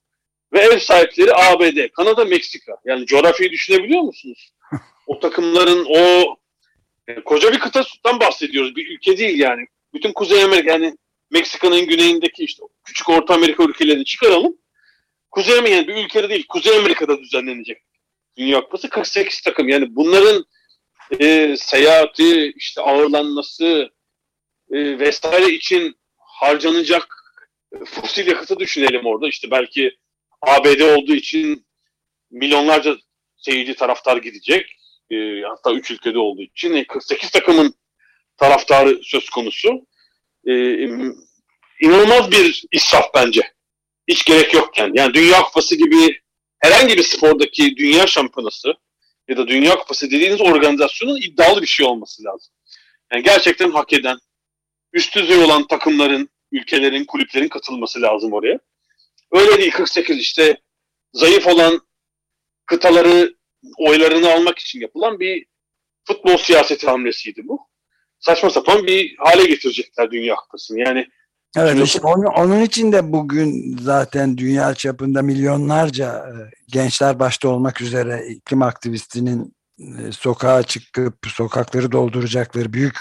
Ve 0.52 0.58
ev 0.60 0.78
sahipleri 0.78 1.34
ABD, 1.34 1.88
Kanada, 1.96 2.24
Meksika. 2.24 2.72
Yani 2.84 3.06
coğrafyayı 3.06 3.52
düşünebiliyor 3.52 4.02
musunuz? 4.02 4.52
O 5.06 5.20
takımların 5.20 5.86
o 5.88 6.36
yani 7.08 7.24
koca 7.24 7.52
bir 7.52 7.58
kıtadan 7.58 8.20
bahsediyoruz. 8.20 8.76
Bir 8.76 8.90
ülke 8.90 9.18
değil 9.18 9.38
yani. 9.38 9.66
Bütün 9.94 10.12
Kuzey 10.12 10.42
Amerika 10.42 10.72
yani 10.72 10.96
Meksika'nın 11.30 11.86
güneyindeki 11.86 12.44
işte 12.44 12.62
küçük 12.84 13.08
Orta 13.08 13.34
Amerika 13.34 13.64
ülkelerini 13.64 14.04
çıkaralım. 14.04 14.56
Kuzey 15.30 15.58
Amerika 15.58 15.76
yani 15.76 15.88
bir 15.88 16.04
ülkede 16.04 16.28
değil, 16.28 16.46
Kuzey 16.48 16.76
Amerika'da 16.76 17.18
düzenlenecek 17.18 17.78
Dünya 18.36 18.60
Kupası 18.60 18.88
48 18.88 19.40
takım. 19.40 19.68
Yani 19.68 19.96
bunların 19.96 20.44
e, 21.20 21.54
seyahati, 21.56 22.52
işte 22.56 22.80
ağırlanması 22.80 23.90
e, 24.70 24.98
vesaire 24.98 25.52
için 25.52 25.96
harcanacak 26.16 27.08
fosil 27.84 28.26
yakıtı 28.26 28.58
düşünelim 28.58 29.06
orada. 29.06 29.28
İşte 29.28 29.50
belki 29.50 29.96
ABD 30.42 30.80
olduğu 30.80 31.14
için 31.14 31.66
milyonlarca 32.30 32.96
seyirci 33.36 33.74
taraftar 33.74 34.16
gidecek. 34.16 34.76
E, 35.10 35.40
hatta 35.40 35.72
3 35.72 35.90
ülkede 35.90 36.18
olduğu 36.18 36.42
için 36.42 36.84
48 36.84 37.28
e, 37.28 37.32
takımın 37.32 37.74
taraftarı 38.36 39.00
söz 39.02 39.30
konusu. 39.30 39.86
E, 40.46 40.84
inanılmaz 41.80 42.30
bir 42.30 42.64
israf 42.72 43.14
bence. 43.14 43.52
Hiç 44.08 44.24
gerek 44.24 44.54
yokken. 44.54 44.92
Yani 44.94 45.14
Dünya 45.14 45.42
Kupası 45.42 45.76
gibi 45.76 46.20
herhangi 46.58 46.96
bir 46.96 47.02
spordaki 47.02 47.76
dünya 47.76 48.06
şampiyonası 48.06 48.74
ya 49.28 49.36
da 49.36 49.48
Dünya 49.48 49.76
Kupası 49.76 50.06
dediğiniz 50.06 50.40
organizasyonun 50.40 51.16
iddialı 51.16 51.62
bir 51.62 51.66
şey 51.66 51.86
olması 51.86 52.24
lazım. 52.24 52.52
Yani 53.12 53.22
gerçekten 53.22 53.70
hak 53.70 53.92
eden, 53.92 54.18
üst 54.92 55.16
düzey 55.16 55.38
olan 55.38 55.66
takımların, 55.66 56.28
ülkelerin, 56.52 57.04
kulüplerin 57.04 57.48
katılması 57.48 58.02
lazım 58.02 58.32
oraya. 58.32 58.58
Öyle 59.32 59.58
değil 59.58 59.72
48 59.72 60.18
işte 60.18 60.60
zayıf 61.12 61.46
olan 61.46 61.80
kıtaları 62.66 63.34
oylarını 63.78 64.32
almak 64.32 64.58
için 64.58 64.80
yapılan 64.80 65.20
bir 65.20 65.46
futbol 66.04 66.36
siyaseti 66.36 66.86
hamlesiydi 66.86 67.48
bu. 67.48 67.60
Saçma 68.18 68.50
sapan 68.50 68.86
bir 68.86 69.16
hale 69.18 69.44
getirecekler 69.44 70.10
Dünya 70.10 70.34
Kupası'nı. 70.34 70.80
Yani 70.80 71.06
Evet 71.56 71.86
işte 71.86 72.00
onun, 72.02 72.24
onun 72.24 72.60
için 72.60 72.92
de 72.92 73.12
bugün 73.12 73.78
zaten 73.82 74.38
dünya 74.38 74.74
çapında 74.74 75.22
milyonlarca 75.22 76.08
e, 76.08 76.32
gençler 76.68 77.18
başta 77.18 77.48
olmak 77.48 77.80
üzere 77.80 78.26
iklim 78.28 78.62
aktivistinin 78.62 79.54
e, 79.78 80.12
sokağa 80.12 80.62
çıkıp 80.62 81.14
sokakları 81.26 81.92
dolduracakları 81.92 82.72
büyük 82.72 82.96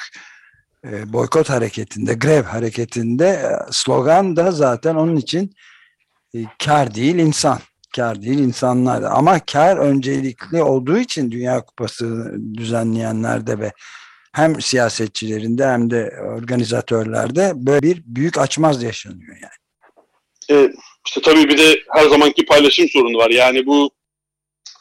e, 0.86 1.13
boykot 1.13 1.50
hareketinde, 1.50 2.13
grev 2.13 2.43
hareketinde 2.43 3.55
slogan 3.71 4.36
da 4.36 4.51
zaten 4.51 4.95
onun 4.95 5.15
için 5.15 5.53
kar 6.65 6.95
değil 6.95 7.15
insan. 7.15 7.59
Kar 7.95 8.21
değil 8.21 8.39
insanlar. 8.39 9.03
Ama 9.03 9.39
kar 9.39 9.77
öncelikli 9.77 10.63
olduğu 10.63 10.98
için 10.98 11.31
Dünya 11.31 11.65
Kupası 11.65 12.33
düzenleyenlerde 12.53 13.59
ve 13.59 13.71
hem 14.33 14.62
siyasetçilerinde 14.62 15.67
hem 15.67 15.89
de 15.89 16.12
organizatörlerde 16.21 17.51
böyle 17.55 17.81
bir 17.81 18.03
büyük 18.05 18.38
açmaz 18.38 18.83
yaşanıyor 18.83 19.36
yani. 19.41 19.59
Evet, 20.50 20.75
işte 21.07 21.21
tabii 21.21 21.50
bir 21.50 21.57
de 21.57 21.79
her 21.89 22.03
zamanki 22.09 22.45
paylaşım 22.45 22.89
sorunu 22.89 23.17
var. 23.17 23.29
Yani 23.29 23.65
bu 23.65 23.89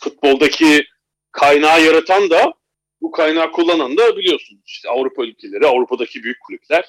futboldaki 0.00 0.85
kaynağı 1.33 1.83
yaratan 1.83 2.31
da 2.31 2.52
bu 3.00 3.11
kaynağı 3.11 3.52
kullanan 3.52 3.97
da 3.97 4.17
biliyorsunuz 4.17 4.62
işte 4.67 4.88
Avrupa 4.88 5.25
ülkeleri, 5.25 5.67
Avrupa'daki 5.67 6.23
büyük 6.23 6.40
kulüpler, 6.40 6.85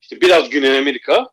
işte 0.00 0.20
biraz 0.20 0.50
Güney 0.50 0.78
Amerika. 0.78 1.30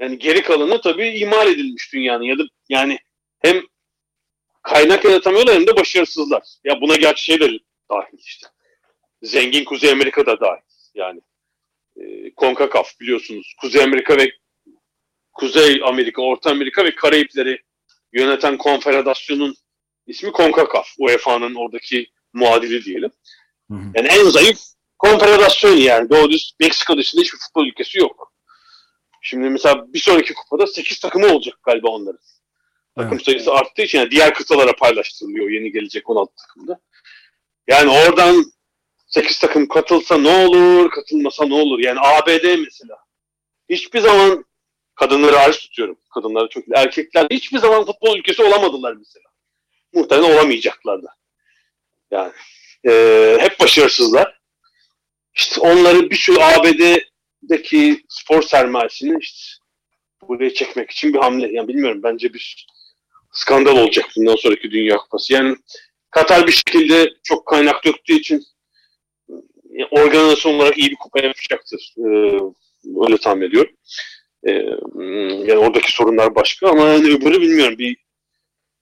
Yani 0.00 0.18
geri 0.18 0.42
kalanı 0.42 0.80
tabii 0.80 1.08
imal 1.08 1.48
edilmiş 1.48 1.92
dünyanın 1.92 2.24
ya 2.24 2.38
da 2.38 2.42
yani 2.68 2.98
hem 3.38 3.62
kaynak 4.62 5.04
yaratamıyorlar 5.04 5.54
hem 5.54 5.66
de 5.66 5.76
başarısızlar. 5.76 6.42
Ya 6.64 6.80
buna 6.80 6.96
gerçi 6.96 7.24
şey 7.24 7.40
de 7.40 7.50
dahil 7.90 8.18
işte 8.18 8.46
zengin 9.22 9.64
Kuzey 9.64 9.90
Amerika'da 9.90 10.40
dahil. 10.40 10.62
Yani 10.94 11.20
e, 11.96 12.32
CONCACAF 12.36 13.00
biliyorsunuz. 13.00 13.54
Kuzey 13.60 13.82
Amerika 13.82 14.16
ve 14.16 14.30
Kuzey 15.32 15.80
Amerika, 15.84 16.22
Orta 16.22 16.50
Amerika 16.50 16.84
ve 16.84 16.94
Karayipleri 16.94 17.62
yöneten 18.12 18.58
konfederasyonun 18.58 19.54
ismi 20.06 20.32
CONCACAF. 20.32 20.88
UEFA'nın 20.98 21.54
oradaki 21.54 22.06
muadili 22.32 22.84
diyelim. 22.84 23.10
Hı 23.70 23.74
hı. 23.74 23.92
Yani 23.94 24.08
en 24.08 24.24
zayıf 24.24 24.58
konfederasyon 24.98 25.76
yani. 25.76 26.10
Doğru 26.10 26.30
düz 26.30 26.52
Meksika 26.60 26.96
dışında 26.96 27.22
hiçbir 27.22 27.38
futbol 27.38 27.66
ülkesi 27.66 27.98
yok. 27.98 28.27
Şimdi 29.22 29.50
mesela 29.50 29.92
bir 29.92 29.98
sonraki 29.98 30.34
kupada 30.34 30.66
8 30.66 31.00
takımı 31.00 31.26
olacak 31.26 31.58
galiba 31.62 31.88
onların. 31.88 32.20
Takım 32.96 33.12
evet. 33.12 33.24
sayısı 33.24 33.52
arttığı 33.52 33.82
için 33.82 33.98
yani 33.98 34.10
diğer 34.10 34.34
kıtalara 34.34 34.72
paylaştırılıyor 34.72 35.50
yeni 35.50 35.72
gelecek 35.72 36.10
16 36.10 36.32
takımda. 36.36 36.80
Yani 37.68 37.90
oradan 37.90 38.52
8 39.06 39.38
takım 39.38 39.68
katılsa 39.68 40.18
ne 40.18 40.46
olur, 40.46 40.90
katılmasa 40.90 41.46
ne 41.46 41.54
olur? 41.54 41.78
Yani 41.78 42.00
ABD 42.00 42.44
mesela. 42.64 42.98
Hiçbir 43.68 44.00
zaman 44.00 44.44
kadınları 44.94 45.36
hariç 45.36 45.58
tutuyorum. 45.58 45.98
Kadınları 46.14 46.48
çok 46.48 46.64
erkekler 46.74 47.26
hiçbir 47.30 47.58
zaman 47.58 47.86
futbol 47.86 48.16
ülkesi 48.16 48.42
olamadılar 48.42 48.92
mesela. 48.92 49.26
Muhtemelen 49.92 50.30
olamayacaklar 50.34 51.02
da. 51.02 51.08
Yani 52.10 52.32
e, 52.88 52.92
hep 53.40 53.60
başarısızlar. 53.60 54.38
İşte 55.34 55.60
onları 55.60 56.10
bir 56.10 56.16
sürü 56.16 56.40
ABD'deki 57.44 58.04
spor 58.08 58.42
sermayesini 58.42 59.18
işte 59.20 59.64
buraya 60.28 60.54
çekmek 60.54 60.90
için 60.90 61.14
bir 61.14 61.18
hamle. 61.18 61.52
Yani 61.52 61.68
bilmiyorum 61.68 62.00
bence 62.02 62.34
bir 62.34 62.66
skandal 63.32 63.76
olacak 63.76 64.06
bundan 64.16 64.36
sonraki 64.36 64.70
Dünya 64.70 64.96
Kupası. 64.96 65.32
Yani 65.32 65.56
Katar 66.10 66.46
bir 66.46 66.52
şekilde 66.52 67.12
çok 67.22 67.46
kaynak 67.46 67.84
döktüğü 67.84 68.14
için 68.14 68.44
organizasyon 69.90 70.54
olarak 70.54 70.78
iyi 70.78 70.90
bir 70.90 70.96
kupa 70.96 71.20
yapacaktır. 71.20 71.94
E, 71.98 72.08
öyle 73.04 73.18
tahmin 73.18 73.46
ediyorum. 73.46 73.72
E, 74.44 74.52
yani 75.50 75.58
oradaki 75.58 75.92
sorunlar 75.92 76.34
başka 76.34 76.68
ama 76.68 76.88
yani 76.88 77.08
öbürü 77.08 77.40
bilmiyorum. 77.40 77.78
Bir, 77.78 77.96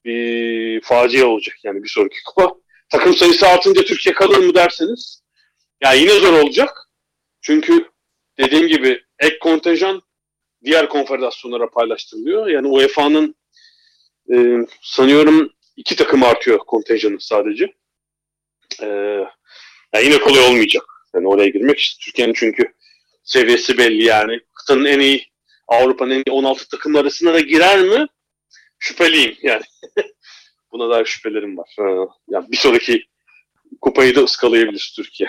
bir 0.04 0.80
facia 0.80 1.26
olacak 1.26 1.56
yani 1.64 1.82
bir 1.82 1.88
sonraki 1.88 2.16
kupa. 2.26 2.54
Takım 2.88 3.14
sayısı 3.14 3.46
artınca 3.48 3.84
Türkiye 3.84 4.14
kalır 4.14 4.38
mı 4.38 4.54
derseniz 4.54 5.22
yani 5.84 6.00
yine 6.00 6.12
zor 6.12 6.32
olacak. 6.32 6.90
Çünkü 7.40 7.86
dediğim 8.38 8.68
gibi 8.68 9.04
ek 9.18 9.38
kontenjan 9.38 10.02
diğer 10.64 10.88
konfederasyonlara 10.88 11.70
paylaştırılıyor. 11.70 12.46
Yani 12.46 12.68
UEFA'nın 12.68 13.34
e, 14.32 14.36
sanıyorum 14.82 15.52
iki 15.76 15.96
takım 15.96 16.22
artıyor 16.22 16.58
kontenjanı 16.58 17.20
sadece. 17.20 17.64
E, 18.82 18.86
yani 19.94 20.04
yine 20.04 20.18
kolay 20.18 20.46
olmayacak. 20.46 20.84
Yani 21.14 21.28
oraya 21.28 21.48
girmek 21.48 21.78
işte 21.78 22.04
Türkiye'nin 22.04 22.34
çünkü 22.36 22.74
seviyesi 23.24 23.78
belli 23.78 24.04
yani. 24.04 24.40
Kıtanın 24.54 24.84
en 24.84 25.00
iyi 25.00 25.26
Avrupa'nın 25.68 26.10
en 26.10 26.22
iyi 26.26 26.32
16 26.32 26.68
takım 26.68 26.96
arasına 26.96 27.34
da 27.34 27.40
girer 27.40 27.80
mi? 27.80 28.06
Şüpheliyim 28.78 29.36
yani. 29.42 29.62
Buna 30.72 30.90
dair 30.90 31.04
şüphelerim 31.04 31.58
var. 31.58 31.74
Yani 32.28 32.46
bir 32.50 32.56
sonraki 32.56 33.04
kupayı 33.80 34.16
da 34.16 34.20
ıskalayabilir 34.24 34.92
Türkiye. 34.96 35.28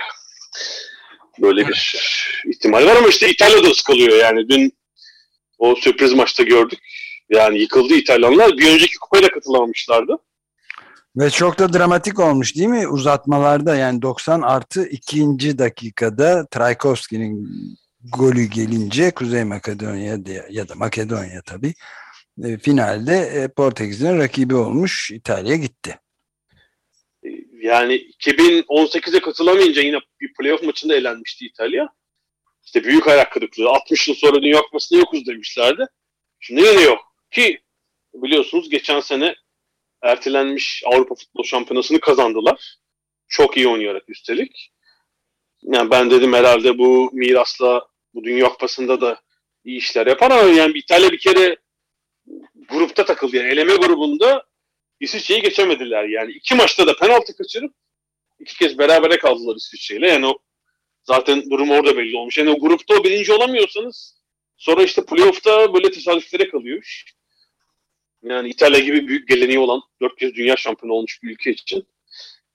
Böyle 1.41 1.67
bir 1.67 1.95
ihtimal 2.45 2.85
var 2.85 2.95
ama 2.95 3.07
işte 3.07 3.29
İtalya 3.29 3.63
da 3.63 3.67
ıskalıyor 3.67 4.17
yani. 4.17 4.49
Dün 4.49 4.77
o 5.57 5.75
sürpriz 5.75 6.13
maçta 6.13 6.43
gördük. 6.43 6.79
Yani 7.29 7.59
yıkıldı 7.59 7.93
İtalyanlar. 7.93 8.57
Bir 8.57 8.73
önceki 8.73 8.97
kupaya 8.97 9.23
da 9.23 9.29
katılamamışlardı. 9.29 10.17
Ve 11.15 11.29
çok 11.29 11.59
da 11.59 11.73
dramatik 11.73 12.19
olmuş 12.19 12.55
değil 12.55 12.67
mi 12.67 12.87
uzatmalarda 12.87 13.75
yani 13.75 14.01
90 14.01 14.41
artı 14.41 14.87
ikinci 14.87 15.57
dakikada 15.57 16.47
Trajkovski'nin 16.47 17.49
golü 18.17 18.45
gelince 18.45 19.11
Kuzey 19.11 19.43
Makedonya 19.43 20.17
ya 20.49 20.69
da 20.69 20.75
Makedonya 20.75 21.41
tabii 21.45 21.73
e, 22.43 22.57
finalde 22.57 23.17
e, 23.17 23.47
Portekiz'in 23.47 24.17
rakibi 24.17 24.55
olmuş 24.55 25.11
İtalya 25.11 25.55
gitti. 25.55 25.99
Yani 27.67 27.93
2018'e 28.19 29.19
katılamayınca 29.19 29.81
yine 29.81 29.99
bir 30.21 30.33
playoff 30.33 30.63
maçında 30.63 30.95
elenmişti 30.95 31.45
İtalya. 31.45 31.89
İşte 32.65 32.83
büyük 32.83 33.07
ayak 33.07 33.31
kırıklığı. 33.31 33.69
60 33.69 34.07
yıl 34.07 34.15
sonra 34.15 34.41
Dünya 34.41 34.61
Kupası'nda 34.61 34.99
yokuz 34.99 35.27
demişlerdi. 35.27 35.85
Şimdi 36.39 36.61
yine 36.61 36.81
yok. 36.81 36.99
Ki 37.31 37.59
biliyorsunuz 38.13 38.69
geçen 38.69 38.99
sene 38.99 39.35
ertelenmiş 40.01 40.83
Avrupa 40.85 41.15
Futbol 41.15 41.43
Şampiyonası'nı 41.43 41.99
kazandılar. 41.99 42.77
Çok 43.27 43.57
iyi 43.57 43.67
oynayarak 43.67 44.09
üstelik. 44.09 44.71
Yani 45.63 45.91
ben 45.91 46.11
dedim 46.11 46.33
herhalde 46.33 46.77
bu 46.77 47.09
mirasla 47.13 47.87
bu 48.13 48.23
Dünya 48.23 48.49
Kupası'nda 48.49 49.01
da 49.01 49.21
iyi 49.63 49.77
işler 49.77 50.07
yapar 50.07 50.31
ama 50.31 50.49
yani 50.49 50.77
İtalya 50.77 51.11
bir 51.11 51.19
kere 51.19 51.57
grupta 52.69 53.05
takıldı. 53.05 53.35
Yani 53.35 53.49
eleme 53.49 53.75
grubunda 53.75 54.43
İsviçre'yi 54.99 55.41
geçemediler. 55.41 56.03
Yani 56.03 56.31
iki 56.31 56.55
maçta 56.55 56.87
da 56.87 56.95
penaltı 56.95 57.35
kaçırıp 57.35 57.73
iki 58.39 58.57
kez 58.57 58.77
berabere 58.77 59.17
kaldılar 59.17 59.55
İsviçre'yle. 59.55 60.09
Yani 60.09 60.27
o 60.27 60.37
zaten 61.03 61.49
durum 61.49 61.71
orada 61.71 61.97
belli 61.97 62.17
olmuş. 62.17 62.37
Yani 62.37 62.49
o 62.49 62.59
grupta 62.59 62.95
o 62.99 63.03
birinci 63.03 63.33
olamıyorsanız 63.33 64.21
sonra 64.57 64.83
işte 64.83 65.05
playoff'ta 65.05 65.73
böyle 65.73 65.91
tesadüflere 65.91 66.49
kalıyor. 66.49 67.03
Yani 68.23 68.49
İtalya 68.49 68.79
gibi 68.79 69.07
büyük 69.07 69.27
geleneği 69.27 69.59
olan 69.59 69.81
dört 70.01 70.15
kez 70.19 70.33
dünya 70.33 70.55
şampiyonu 70.55 70.93
olmuş 70.93 71.23
bir 71.23 71.29
ülke 71.29 71.51
için 71.51 71.87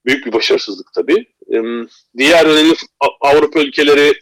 büyük 0.07 0.27
bir 0.27 0.33
başarısızlık 0.33 0.93
tabii. 0.95 1.27
Diğer 2.19 2.47
önemli 2.47 2.75
Avrupa 3.21 3.61
ülkeleri 3.61 4.13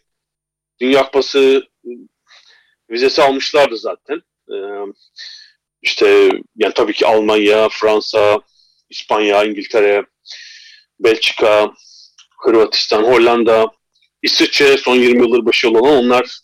Dünya 0.80 1.04
Kupası 1.04 1.68
vizesi 2.90 3.22
almışlardı 3.22 3.76
zaten. 3.76 4.22
İşte 5.82 6.28
yani 6.56 6.74
tabii 6.74 6.92
ki 6.92 7.06
Almanya, 7.06 7.68
Fransa, 7.68 8.40
İspanya, 8.90 9.44
İngiltere, 9.44 10.04
Belçika, 11.00 11.72
Hırvatistan, 12.38 13.02
Hollanda, 13.02 13.66
İsviçre 14.22 14.76
son 14.76 14.96
20 14.96 15.22
yıldır 15.22 15.46
başarılı 15.46 15.78
olan 15.78 15.96
onlar 15.96 16.38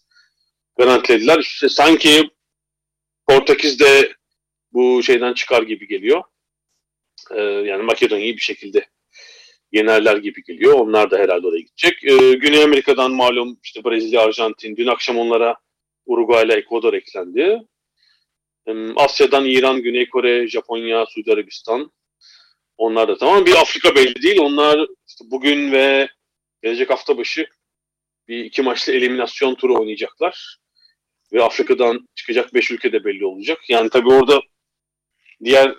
garantilediler. 0.79 1.39
İşte 1.39 1.69
sanki 1.69 2.31
Portekiz 3.29 3.81
de 3.81 4.13
bu 4.73 5.03
şeyden 5.03 5.33
çıkar 5.33 5.63
gibi 5.63 5.89
geliyor. 5.89 6.23
Ee, 7.31 7.41
yani 7.43 7.83
Makedonya'yı 7.83 8.37
bir 8.37 8.41
şekilde 8.41 8.87
yenerler 9.73 10.17
gibi 10.17 10.43
geliyor. 10.43 10.73
Onlar 10.73 11.11
da 11.11 11.19
herhalde 11.19 11.47
oraya 11.47 11.61
gidecek. 11.61 12.05
Ee, 12.05 12.35
Güney 12.35 12.65
Amerika'dan 12.65 13.13
malum 13.13 13.59
işte 13.65 13.85
Brezilya, 13.85 14.23
Arjantin. 14.23 14.77
Dün 14.77 14.87
akşam 14.87 15.19
onlara 15.19 15.57
Uruguay 16.07 16.45
ile 16.45 16.55
Ekvador 16.55 16.95
eklendi. 16.95 17.59
Asya'dan 18.97 19.45
İran, 19.45 19.83
Güney 19.83 20.09
Kore, 20.09 20.49
Japonya, 20.49 21.07
Suudi 21.07 21.33
Arabistan. 21.33 21.93
Onlar 22.77 23.09
da 23.09 23.19
tamam. 23.19 23.47
Bir 23.47 23.55
Afrika 23.55 23.95
belli 23.95 24.23
değil. 24.23 24.41
Onlar 24.41 24.89
işte 25.09 25.25
bugün 25.31 25.73
ve 25.73 26.09
gelecek 26.63 26.91
hafta 26.91 27.19
başı 27.19 27.47
bir 28.29 28.45
iki 28.45 28.63
maçlı 28.63 28.93
eliminasyon 28.93 29.55
turu 29.55 29.81
oynayacaklar. 29.81 30.59
Ve 31.33 31.43
Afrika'dan 31.43 32.09
çıkacak 32.15 32.55
beş 32.55 32.71
ülke 32.71 32.93
de 32.93 33.05
belli 33.05 33.27
olacak. 33.27 33.59
Yani 33.69 33.91
tabii 33.91 34.09
orada 34.09 34.41
diğer 35.45 35.75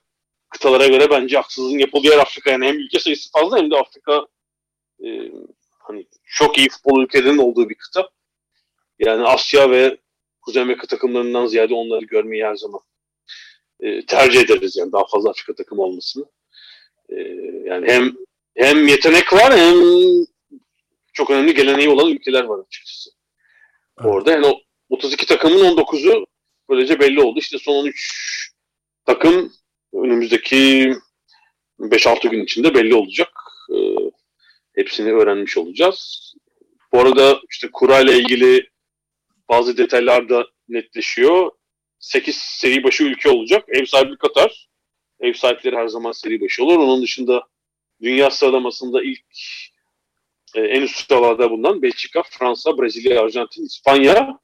kıtalara 0.49 0.87
göre 0.87 1.09
bence 1.09 1.37
haksızlığın 1.37 1.77
yapıldığı 1.77 2.07
yer 2.07 2.17
Afrika. 2.17 2.51
Yani 2.51 2.65
hem 2.65 2.79
ülke 2.79 2.99
sayısı 2.99 3.31
fazla 3.31 3.57
hem 3.57 3.71
de 3.71 3.77
Afrika 3.77 4.27
e, 5.03 5.31
hani 5.79 6.07
çok 6.25 6.57
iyi 6.57 6.69
futbol 6.69 7.03
ülkelerinin 7.03 7.37
olduğu 7.37 7.69
bir 7.69 7.75
kıta. 7.75 8.09
Yani 8.99 9.23
Asya 9.23 9.71
ve 9.71 9.97
Kuzey 10.47 10.61
Amerika 10.61 10.87
takımlarından 10.87 11.45
ziyade 11.45 11.73
onları 11.73 12.05
görmeyi 12.05 12.45
her 12.45 12.55
zaman 12.55 12.81
e, 13.79 14.05
tercih 14.05 14.41
ederiz 14.41 14.77
yani 14.77 14.91
daha 14.91 15.05
fazla 15.07 15.29
Afrika 15.29 15.53
takımı 15.55 15.81
olmasını. 15.81 16.25
E, 17.09 17.15
yani 17.65 17.87
hem 17.87 18.15
hem 18.55 18.87
yetenek 18.87 19.33
var 19.33 19.57
hem 19.57 19.75
çok 21.13 21.29
önemli 21.29 21.53
geleneği 21.53 21.89
olan 21.89 22.11
ülkeler 22.11 22.43
var 22.43 22.59
açıkçası. 22.59 23.09
Orada 24.03 24.31
yani 24.31 24.45
o 24.45 24.59
32 24.89 25.25
takımın 25.25 25.59
19'u 25.59 26.25
böylece 26.69 26.99
belli 26.99 27.21
oldu. 27.21 27.39
İşte 27.39 27.57
son 27.57 27.73
13 27.73 28.51
takım 29.05 29.53
önümüzdeki 29.93 30.93
5-6 31.79 32.29
gün 32.29 32.43
içinde 32.43 32.73
belli 32.75 32.95
olacak. 32.95 33.31
E, 33.75 33.77
hepsini 34.75 35.13
öğrenmiş 35.13 35.57
olacağız. 35.57 36.33
Bu 36.93 36.99
arada 36.99 37.39
işte 37.49 37.69
kura 37.73 37.99
ile 37.99 38.17
ilgili 38.17 38.69
bazı 39.49 39.77
detaylar 39.77 40.29
da 40.29 40.47
netleşiyor. 40.69 41.51
8 41.99 42.35
seri 42.35 42.83
başı 42.83 43.03
ülke 43.03 43.29
olacak. 43.29 43.65
Ev 43.67 43.85
sahibi 43.85 44.17
Katar. 44.17 44.69
Ev 45.19 45.33
sahipleri 45.33 45.75
her 45.75 45.87
zaman 45.87 46.11
seri 46.11 46.41
başı 46.41 46.63
olur. 46.63 46.77
Onun 46.77 47.01
dışında 47.01 47.47
dünya 48.01 48.31
sıralamasında 48.31 49.03
ilk 49.03 49.23
e, 50.55 50.61
en 50.61 50.81
üst 50.81 51.07
sıralarda 51.07 51.51
bulunan 51.51 51.81
Belçika, 51.81 52.23
Fransa, 52.23 52.77
Brezilya, 52.77 53.21
Arjantin, 53.21 53.65
İspanya, 53.65 54.39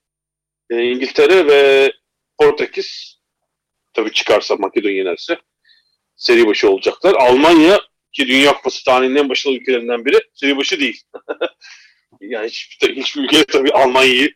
e, 0.70 0.84
İngiltere 0.84 1.48
ve 1.48 1.92
Portekiz 2.38 3.20
tabii 3.94 4.12
çıkarsa 4.12 4.56
Makedonya 4.56 4.96
yenerse 4.96 5.38
seri 6.16 6.48
başı 6.48 6.70
olacaklar. 6.70 7.14
Almanya 7.14 7.82
ki 8.12 8.28
Dünya 8.28 8.54
Kupası 8.54 8.84
tarihinin 8.86 9.16
en 9.16 9.30
başarılı 9.30 9.58
ülkelerinden 9.58 10.06
biri 10.06 10.20
seri 10.34 10.58
başı 10.58 10.80
değil. 10.80 11.02
yani 12.22 12.48
hiçbir, 12.48 12.96
hiçbir 12.96 13.22
ülke 13.22 13.44
tabii 13.44 13.72
Almanya'yı 13.72 14.34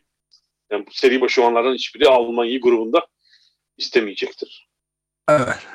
yani 0.70 0.86
bu 0.86 0.90
seri 0.92 1.20
başı 1.20 1.42
olanlardan 1.42 1.74
hiçbiri 1.74 2.08
Almanya'yı 2.08 2.60
grubunda 2.60 3.06
istemeyecektir. 3.76 4.68
Evet. 5.28 5.66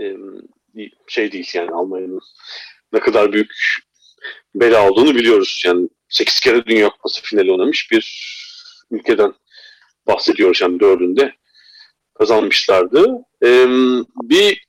Ee, 0.00 0.16
şey 1.08 1.32
değil 1.32 1.50
yani 1.54 1.70
Almanya'nın 1.70 2.20
ne 2.92 3.00
kadar 3.00 3.32
büyük 3.32 3.52
bela 4.54 4.90
olduğunu 4.90 5.14
biliyoruz. 5.14 5.62
Yani 5.66 5.88
8 6.08 6.40
kere 6.40 6.66
Dünya 6.66 6.88
Kupası 6.88 7.22
finali 7.22 7.52
oynamış 7.52 7.90
bir 7.90 8.30
ülkeden 8.90 9.34
bahsediyoruz 10.06 10.60
yani 10.60 10.80
dördünde 10.80 11.34
kazanmışlardı. 12.14 13.06
Ee, 13.42 13.66
bir 14.22 14.66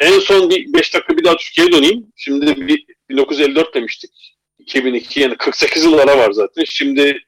en 0.00 0.18
son 0.18 0.50
bir 0.50 0.72
5 0.72 0.94
dakika 0.94 1.16
bir 1.16 1.24
daha 1.24 1.36
Türkiye'ye 1.36 1.72
döneyim. 1.72 2.12
Şimdi 2.16 2.66
bir 2.68 2.84
1954 3.08 3.74
demiştik. 3.74 4.36
2002 4.58 5.20
yani 5.20 5.36
48 5.36 5.84
yıl 5.84 5.98
ara 5.98 6.18
var 6.18 6.32
zaten. 6.32 6.64
Şimdi 6.64 7.24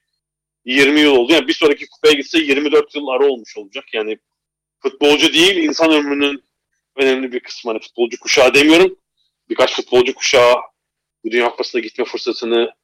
20 0.64 1.00
yıl 1.00 1.16
oldu. 1.16 1.32
Yani 1.32 1.48
bir 1.48 1.52
sonraki 1.52 1.86
kupaya 1.88 2.14
gitse 2.14 2.38
24 2.38 2.94
yıl 2.94 3.06
ara 3.08 3.26
olmuş 3.26 3.56
olacak. 3.56 3.84
Yani 3.92 4.18
futbolcu 4.82 5.32
değil 5.32 5.56
insan 5.56 5.92
ömrünün 5.92 6.44
önemli 6.96 7.32
bir 7.32 7.40
kısmı. 7.40 7.70
Hani 7.70 7.80
futbolcu 7.80 8.20
kuşağı 8.20 8.54
demiyorum. 8.54 8.98
Birkaç 9.48 9.74
futbolcu 9.76 10.14
kuşağı 10.14 10.54
bu 11.24 11.30
Dünya 11.30 11.50
Kupası'na 11.50 11.80
gitme 11.80 12.04
fırsatını 12.04 12.74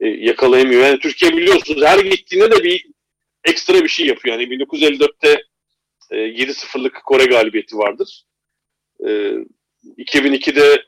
e, 0.00 0.08
yakalayamıyor. 0.08 0.82
Yani 0.82 0.98
Türkiye 0.98 1.36
biliyorsunuz 1.36 1.82
her 1.84 1.98
gittiğinde 1.98 2.50
de 2.50 2.64
bir 2.64 2.86
ekstra 3.44 3.84
bir 3.84 3.88
şey 3.88 4.06
yapıyor. 4.06 4.38
Yani 4.38 4.54
1954'te 4.54 5.44
e, 6.10 6.16
7-0'lık 6.16 7.02
Kore 7.04 7.24
galibiyeti 7.24 7.78
vardır. 7.78 8.24
E, 9.00 9.08
2002'de 9.98 10.84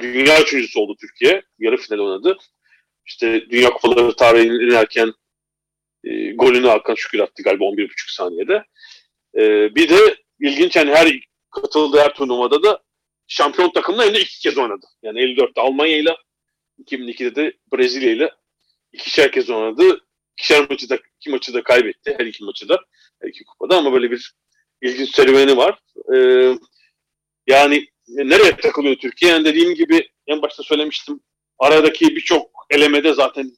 dünya 0.00 0.42
üçüncüsü 0.42 0.78
oldu 0.78 0.96
Türkiye. 1.00 1.42
Yarı 1.58 1.76
final 1.76 1.98
oynadı. 1.98 2.38
İşte 3.12 3.50
Dünya 3.50 3.70
Kupaları 3.70 4.16
tarihinin 4.16 4.70
en 4.70 4.74
erken 4.74 5.12
e, 6.04 6.32
golünü 6.32 6.66
Hakan 6.66 6.94
Şükür 6.94 7.18
attı 7.18 7.42
galiba 7.42 7.64
11,5 7.64 8.14
saniyede. 8.14 8.64
E, 9.34 9.74
bir 9.74 9.88
de 9.88 10.16
ilginç 10.40 10.76
yani 10.76 10.90
her 10.90 11.20
katıldığı 11.50 12.00
her 12.00 12.14
turnuvada 12.14 12.62
da 12.62 12.82
şampiyon 13.26 13.70
takımla 13.72 14.04
hem 14.04 14.14
de 14.14 14.20
iki 14.20 14.40
kez 14.40 14.58
oynadı. 14.58 14.86
Yani 15.02 15.20
54'te 15.20 15.60
Almanya 15.60 15.96
ile 15.96 16.16
2002'de 16.84 17.34
de 17.34 17.52
Brezilya 17.72 18.10
ile 18.12 18.30
ikişer 18.92 19.32
kez 19.32 19.50
oynadı. 19.50 20.06
İkişer 20.38 20.70
maçı 20.70 20.90
da, 20.90 20.98
iki 21.20 21.30
maçı 21.30 21.54
da 21.54 21.62
kaybetti. 21.62 22.14
Her 22.18 22.26
iki 22.26 22.44
maçı 22.44 22.68
da. 22.68 22.80
Her 23.22 23.28
iki 23.28 23.44
kupada 23.44 23.76
ama 23.76 23.92
böyle 23.92 24.10
bir 24.10 24.34
ilginç 24.82 25.14
serüveni 25.14 25.56
var. 25.56 25.78
Ee, 26.14 26.54
yani 27.46 27.86
nereye 28.08 28.56
takılıyor 28.56 28.96
Türkiye? 28.96 29.32
Yani 29.32 29.44
dediğim 29.44 29.74
gibi 29.74 30.08
en 30.26 30.42
başta 30.42 30.62
söylemiştim. 30.62 31.20
Aradaki 31.62 32.16
birçok 32.16 32.50
elemede 32.70 33.12
zaten 33.14 33.52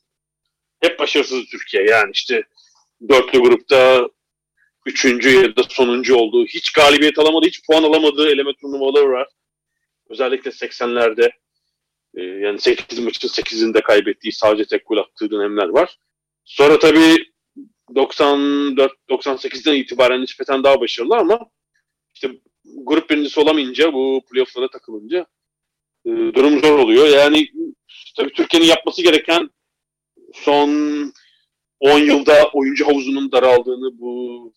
hep 0.81 0.99
başarısız 0.99 1.45
Türkiye. 1.51 1.85
Yani 1.85 2.11
işte 2.13 2.43
dörtlü 3.09 3.39
grupta 3.39 4.09
üçüncü 4.87 5.31
ya 5.31 5.57
da 5.57 5.63
sonuncu 5.69 6.17
olduğu, 6.17 6.47
hiç 6.47 6.73
galibiyet 6.73 7.19
alamadığı, 7.19 7.47
hiç 7.47 7.67
puan 7.67 7.83
alamadığı 7.83 8.29
eleme 8.29 8.51
turnuvaları 8.61 9.11
var. 9.11 9.29
özellikle 10.11 10.51
80'lerde 10.51 11.31
e, 12.15 12.23
yani 12.23 12.61
8 12.61 12.99
maçın 12.99 13.29
8'inde 13.29 13.83
kaybettiği 13.83 14.33
sadece 14.33 14.65
tek 14.65 14.87
gol 14.87 14.97
attığı 14.97 15.31
dönemler 15.31 15.69
var. 15.69 15.97
Sonra 16.45 16.79
tabii 16.79 17.17
94-98'den 17.91 19.75
itibaren 19.75 20.21
nispeten 20.21 20.65
daha 20.65 20.81
başarılı 20.81 21.17
ama 21.17 21.51
işte 22.15 22.31
grup 22.65 23.11
birincisi 23.11 23.41
olamayınca 23.41 23.93
bu 23.93 24.23
playoff'lara 24.31 24.69
takılınca 24.69 25.27
e, 26.07 26.11
durum 26.11 26.61
zor 26.61 26.79
oluyor. 26.79 27.07
Yani 27.07 27.49
tabii 28.17 28.33
Türkiye'nin 28.33 28.69
yapması 28.69 29.03
gereken 29.03 29.51
son 30.35 30.69
10 31.81 31.99
yılda 31.99 32.51
oyuncu 32.53 32.87
havuzunun 32.87 33.33
daraldığını 33.33 33.99
bu 33.99 34.53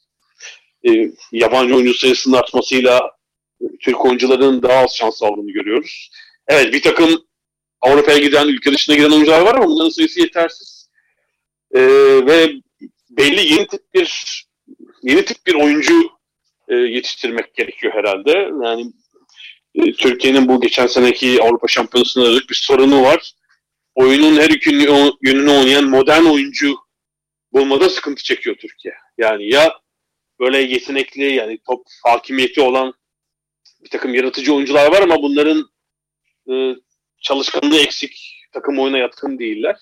e, 0.88 1.12
yabancı 1.32 1.76
oyuncu 1.76 1.94
sayısının 1.94 2.38
artmasıyla 2.38 3.12
Türk 3.80 4.06
oyuncuların 4.06 4.62
daha 4.62 4.84
az 4.84 4.96
şans 4.96 5.24
aldığını 5.24 5.52
görüyoruz. 5.52 6.12
Evet 6.48 6.74
bir 6.74 6.82
takım 6.82 7.28
Avrupa'ya 7.82 8.18
giden, 8.18 8.48
ülke 8.48 8.72
dışına 8.74 8.96
giden 8.96 9.12
oyuncular 9.12 9.42
var 9.42 9.56
ama 9.56 9.68
bunların 9.68 9.90
sayısı 9.90 10.20
yetersiz. 10.20 10.90
E, 11.76 11.82
ve 12.26 12.52
belli 13.10 13.54
yeni 13.54 13.68
tip 13.68 13.94
bir 13.94 14.46
yeni 15.04 15.26
tip 15.26 15.38
bir 15.48 15.54
oyuncu 15.54 15.94
e, 16.68 16.76
yetiştirmek 16.76 17.56
gerekiyor 17.56 17.94
herhalde. 17.94 18.32
Yani 18.66 18.92
e, 19.76 19.92
Türkiye'nin 19.94 20.48
bu 20.48 20.62
geçen 20.62 20.88
seneki 20.88 21.44
Avrupa 21.44 21.68
Şampiyonası'nda 21.68 22.50
bir 22.50 22.56
sorunu 22.56 23.04
var. 23.04 23.32
Oyunun 23.98 24.36
her 24.36 24.50
iki 24.50 24.70
yönünü 25.22 25.52
oynayan 25.52 25.90
modern 25.90 26.24
oyuncu 26.24 26.76
bulmada 27.54 27.90
sıkıntı 27.90 28.24
çekiyor 28.24 28.56
Türkiye. 28.56 28.94
Yani 29.18 29.54
ya 29.54 29.74
böyle 30.40 30.58
yetenekli 30.58 31.34
yani 31.34 31.60
top 31.68 31.84
hakimiyeti 32.04 32.62
olan 32.62 32.94
bir 33.84 33.90
takım 33.90 34.14
yaratıcı 34.14 34.54
oyuncular 34.54 34.92
var 34.92 35.02
ama 35.02 35.22
bunların 35.22 35.70
e, 36.52 36.76
çalışkanlığı 37.22 37.78
eksik, 37.78 38.44
takım 38.54 38.80
oyuna 38.80 38.98
yatkın 38.98 39.40
değiller. 39.40 39.78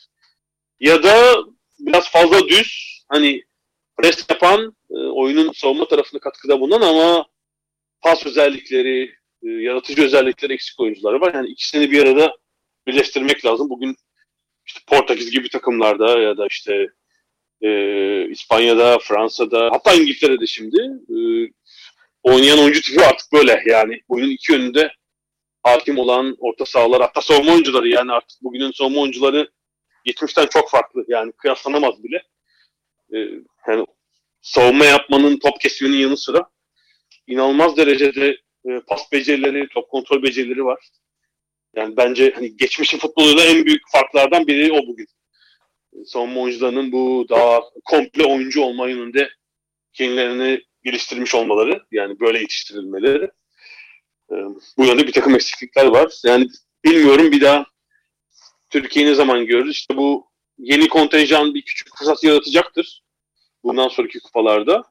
Ya 0.79 1.03
da 1.03 1.35
biraz 1.79 2.11
fazla 2.11 2.47
düz, 2.47 3.01
hani 3.09 3.43
pres 3.97 4.25
yapan, 4.29 4.75
e, 4.89 4.95
oyunun 4.95 5.51
savunma 5.51 5.87
tarafına 5.87 6.19
katkıda 6.19 6.59
bulunan 6.59 6.81
ama 6.81 7.25
pas 8.01 8.25
özellikleri, 8.25 9.15
e, 9.43 9.49
yaratıcı 9.49 10.03
özellikleri 10.03 10.53
eksik 10.53 10.79
oyuncular 10.79 11.13
var. 11.13 11.33
Yani 11.33 11.47
ikisini 11.47 11.91
bir 11.91 12.03
arada 12.03 12.35
birleştirmek 12.87 13.45
lazım. 13.45 13.69
Bugün 13.69 13.95
işte 14.65 14.79
Portekiz 14.87 15.31
gibi 15.31 15.49
takımlarda 15.49 16.19
ya 16.19 16.37
da 16.37 16.47
işte 16.47 16.87
e, 17.61 18.29
İspanya'da, 18.29 18.99
Fransa'da 18.99 19.69
hatta 19.71 19.93
İngiltere'de 19.93 20.47
şimdi 20.47 20.81
e, 21.09 21.17
oynayan 22.23 22.59
oyuncu 22.59 22.81
tipi 22.81 23.05
artık 23.05 23.33
böyle 23.33 23.63
yani 23.65 24.01
oyunun 24.07 24.29
iki 24.29 24.51
yönünde 24.51 24.91
hakim 25.63 25.97
olan 25.97 26.35
orta 26.39 26.65
sahalar 26.65 27.01
hatta 27.01 27.21
savunma 27.21 27.51
oyuncuları 27.53 27.87
yani 27.87 28.11
artık 28.11 28.41
bugünün 28.41 28.71
savunma 28.71 29.01
oyuncuları 29.01 29.51
70'ten 30.05 30.47
çok 30.47 30.69
farklı 30.69 31.05
yani 31.07 31.31
kıyaslanamaz 31.31 32.03
bile. 32.03 32.23
E, 33.13 33.17
yani 33.67 33.85
savunma 34.41 34.85
yapmanın 34.85 35.39
top 35.39 35.61
kesmenin 35.61 35.97
yanı 35.97 36.17
sıra 36.17 36.49
inanılmaz 37.27 37.77
derecede 37.77 38.37
e, 38.65 38.79
pas 38.87 39.11
becerileri, 39.11 39.67
top 39.73 39.89
kontrol 39.89 40.23
becerileri 40.23 40.65
var. 40.65 40.89
Yani 41.75 41.97
bence 41.97 42.31
hani 42.35 42.57
geçmişin 42.57 42.97
futboluyla 42.97 43.45
en 43.45 43.65
büyük 43.65 43.81
farklardan 43.91 44.47
biri 44.47 44.71
o 44.71 44.87
bugün 44.87 45.07
savunma 46.05 46.41
oyuncularının 46.41 46.91
bu 46.91 47.25
daha 47.29 47.61
komple 47.85 48.25
oyuncu 48.25 48.61
olma 48.61 48.89
yönünde 48.89 49.29
kendilerini 49.93 50.61
geliştirmiş 50.83 51.35
olmaları 51.35 51.81
yani 51.91 52.19
böyle 52.19 52.39
yetiştirilmeleri 52.39 53.31
e, 54.31 54.35
bu 54.77 54.85
yönde 54.85 55.07
bir 55.07 55.11
takım 55.11 55.35
eksiklikler 55.35 55.85
var. 55.85 56.13
Yani 56.25 56.47
bilmiyorum 56.85 57.31
bir 57.31 57.41
daha 57.41 57.65
Türkiye 58.69 59.05
ne 59.05 59.15
zaman 59.15 59.45
görürüz? 59.45 59.71
İşte 59.71 59.97
bu 59.97 60.27
yeni 60.57 60.87
kontenjan 60.87 61.53
bir 61.53 61.61
küçük 61.61 61.97
fırsat 61.97 62.23
yaratacaktır. 62.23 63.03
Bundan 63.63 63.87
sonraki 63.87 64.19
kupalarda. 64.19 64.83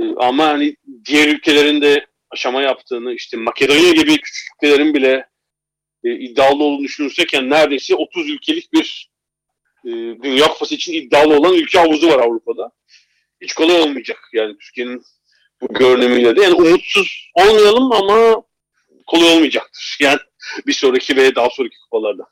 E, 0.00 0.02
ama 0.16 0.46
hani 0.46 0.76
diğer 1.04 1.28
ülkelerin 1.28 1.80
de 1.80 2.06
aşama 2.30 2.62
yaptığını 2.62 3.14
işte 3.14 3.36
Makedonya 3.36 3.92
gibi 3.92 4.20
küçük 4.20 4.46
ülkelerin 4.54 4.94
bile 4.94 5.28
e, 6.06 6.18
iddialı 6.18 6.64
olduğunu 6.64 6.84
düşünürsek 6.84 7.32
neredeyse 7.32 7.94
30 7.94 8.30
ülkelik 8.30 8.72
bir 8.72 9.10
e, 9.84 9.90
Dünya 10.22 10.48
Kupası 10.48 10.74
için 10.74 10.92
iddialı 10.92 11.38
olan 11.38 11.54
ülke 11.54 11.78
havuzu 11.78 12.08
var 12.08 12.18
Avrupa'da. 12.18 12.70
Hiç 13.40 13.54
kolay 13.54 13.80
olmayacak 13.80 14.18
yani 14.32 14.56
Türkiye'nin 14.58 15.02
bu 15.60 15.74
görünümüyle 15.74 16.36
de. 16.36 16.42
Yani 16.42 16.54
umutsuz 16.54 17.30
olmayalım 17.34 17.92
ama 17.92 18.42
kolay 19.06 19.36
olmayacaktır. 19.36 19.96
Yani 20.00 20.18
bir 20.66 20.72
sonraki 20.72 21.16
ve 21.16 21.34
daha 21.34 21.50
sonraki 21.50 21.76
kupalarda. 21.84 22.26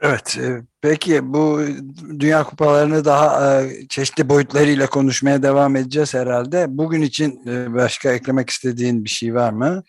Evet, 0.00 0.38
e, 0.40 0.62
peki 0.80 1.20
bu 1.34 1.60
Dünya 2.20 2.44
Kupalarını 2.44 3.04
daha 3.04 3.62
e, 3.62 3.88
çeşitli 3.88 4.28
boyutlarıyla 4.28 4.86
konuşmaya 4.86 5.42
devam 5.42 5.76
edeceğiz 5.76 6.14
herhalde. 6.14 6.66
Bugün 6.68 7.02
için 7.02 7.46
e, 7.46 7.74
başka 7.74 8.12
eklemek 8.12 8.50
istediğin 8.50 9.04
bir 9.04 9.10
şey 9.10 9.34
var 9.34 9.52
mı? 9.52 9.82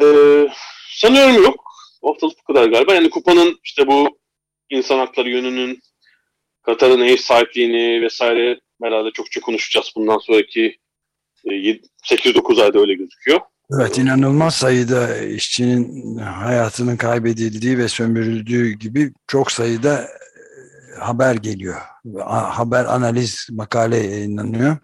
Ee, 0.00 0.48
sanıyorum 0.90 1.42
yok. 1.42 1.64
Bu 2.02 2.10
haftalık 2.10 2.38
bu 2.38 2.52
kadar 2.54 2.68
galiba. 2.68 2.94
Yani 2.94 3.10
kupanın 3.10 3.58
işte 3.64 3.86
bu 3.86 4.18
insan 4.70 4.98
hakları 4.98 5.30
yönünün 5.30 5.80
Katar'ın 6.62 7.00
ev 7.00 7.16
sahipliğini 7.16 8.02
vesaire 8.02 8.60
herhalde 8.82 9.10
çokça 9.10 9.40
konuşacağız 9.40 9.92
bundan 9.96 10.18
sonraki 10.18 10.78
8-9 11.44 12.62
ayda 12.62 12.78
öyle 12.78 12.94
gözüküyor. 12.94 13.40
Evet 13.74 13.98
inanılmaz 13.98 14.54
sayıda 14.54 15.18
işçinin 15.18 16.16
hayatının 16.18 16.96
kaybedildiği 16.96 17.78
ve 17.78 17.88
sömürüldüğü 17.88 18.70
gibi 18.70 19.12
çok 19.26 19.52
sayıda 19.52 20.02
e, 20.02 21.00
haber 21.00 21.34
geliyor. 21.34 21.76
Haber 22.28 22.84
analiz 22.84 23.48
makale 23.50 23.96
yayınlanıyor. 23.96 24.76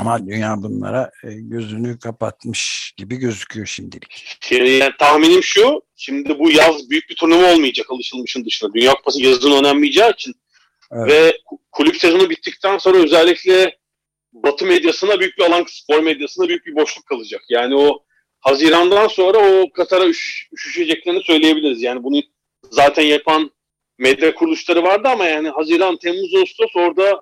Ama 0.00 0.26
dünya 0.26 0.54
bunlara 0.56 1.10
e, 1.24 1.28
gözünü 1.32 1.98
kapatmış 1.98 2.92
gibi 2.96 3.16
gözüküyor 3.16 3.66
şimdilik. 3.66 4.38
Yani, 4.50 4.70
yani 4.70 4.92
tahminim 4.98 5.42
şu, 5.42 5.82
şimdi 5.96 6.38
bu 6.38 6.50
yaz 6.50 6.90
büyük 6.90 7.10
bir 7.10 7.14
turnuva 7.14 7.52
olmayacak 7.52 7.90
alışılmışın 7.90 8.44
dışında. 8.44 8.74
Dünya 8.74 8.94
Kupası 8.94 9.22
yazın 9.22 9.50
oynanmayacağı 9.50 10.10
için. 10.10 10.34
Evet. 10.92 11.08
Ve 11.08 11.38
kulüp 11.72 11.96
sezonu 11.96 12.30
bittikten 12.30 12.78
sonra 12.78 12.98
özellikle 12.98 13.76
Batı 14.32 14.66
medyasına 14.66 15.20
büyük 15.20 15.38
bir 15.38 15.42
alan, 15.42 15.64
spor 15.68 16.00
medyasına 16.00 16.48
büyük 16.48 16.66
bir 16.66 16.76
boşluk 16.76 17.06
kalacak. 17.06 17.42
Yani 17.48 17.76
o 17.76 18.04
Haziran'dan 18.40 19.08
sonra 19.08 19.38
o 19.38 19.72
Katar'a 19.72 20.06
üş, 20.06 20.48
üşüşeceklerini 20.52 21.22
söyleyebiliriz. 21.22 21.82
Yani 21.82 22.04
bunu 22.04 22.22
zaten 22.70 23.02
yapan 23.02 23.50
medya 23.98 24.34
kuruluşları 24.34 24.82
vardı 24.82 25.08
ama 25.08 25.26
yani 25.26 25.48
Haziran, 25.48 25.96
Temmuz, 25.96 26.34
Ağustos 26.34 26.76
orada 26.76 27.20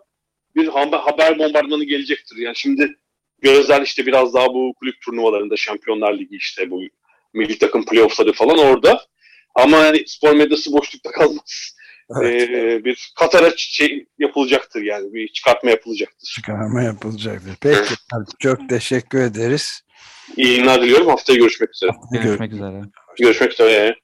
bir 0.57 0.69
haber 0.69 1.38
bombardımanı 1.38 1.85
gelecektir. 1.85 2.37
Yani 2.37 2.57
şimdi 2.57 2.95
gözler 3.43 3.83
işte 3.83 4.07
biraz 4.07 4.35
daha 4.35 4.47
bu 4.47 4.75
kulüp 4.81 5.01
turnuvalarında 5.01 5.57
Şampiyonlar 5.57 6.19
Ligi 6.19 6.37
işte 6.37 6.71
bu 6.71 6.83
milli 7.35 7.59
takım 7.59 7.85
playoffları 7.85 8.33
falan 8.33 8.59
orada. 8.59 9.01
Ama 9.55 9.77
yani 9.77 10.03
spor 10.07 10.35
medyası 10.35 10.73
boşlukta 10.73 11.11
kalmaz. 11.11 11.75
Evet. 12.23 12.51
Ee, 12.51 12.85
bir 12.85 13.12
Katar'a 13.19 13.53
şey 13.57 14.07
yapılacaktır 14.19 14.83
yani 14.83 15.14
bir 15.14 15.29
çıkartma 15.29 15.71
yapılacaktır. 15.71 16.29
Çıkarma 16.35 16.83
yapılacaktır. 16.83 17.57
Peki 17.61 17.95
çok 18.38 18.69
teşekkür 18.69 19.21
ederiz. 19.23 19.81
İyi 20.37 20.57
günler 20.57 20.83
diliyorum. 20.83 21.07
Haftaya 21.07 21.38
görüşmek 21.38 21.71
üzere. 21.75 21.90
Görüşmek 22.23 22.53
üzere. 22.53 22.81
Görüşmek 23.19 23.53
üzere. 23.53 23.97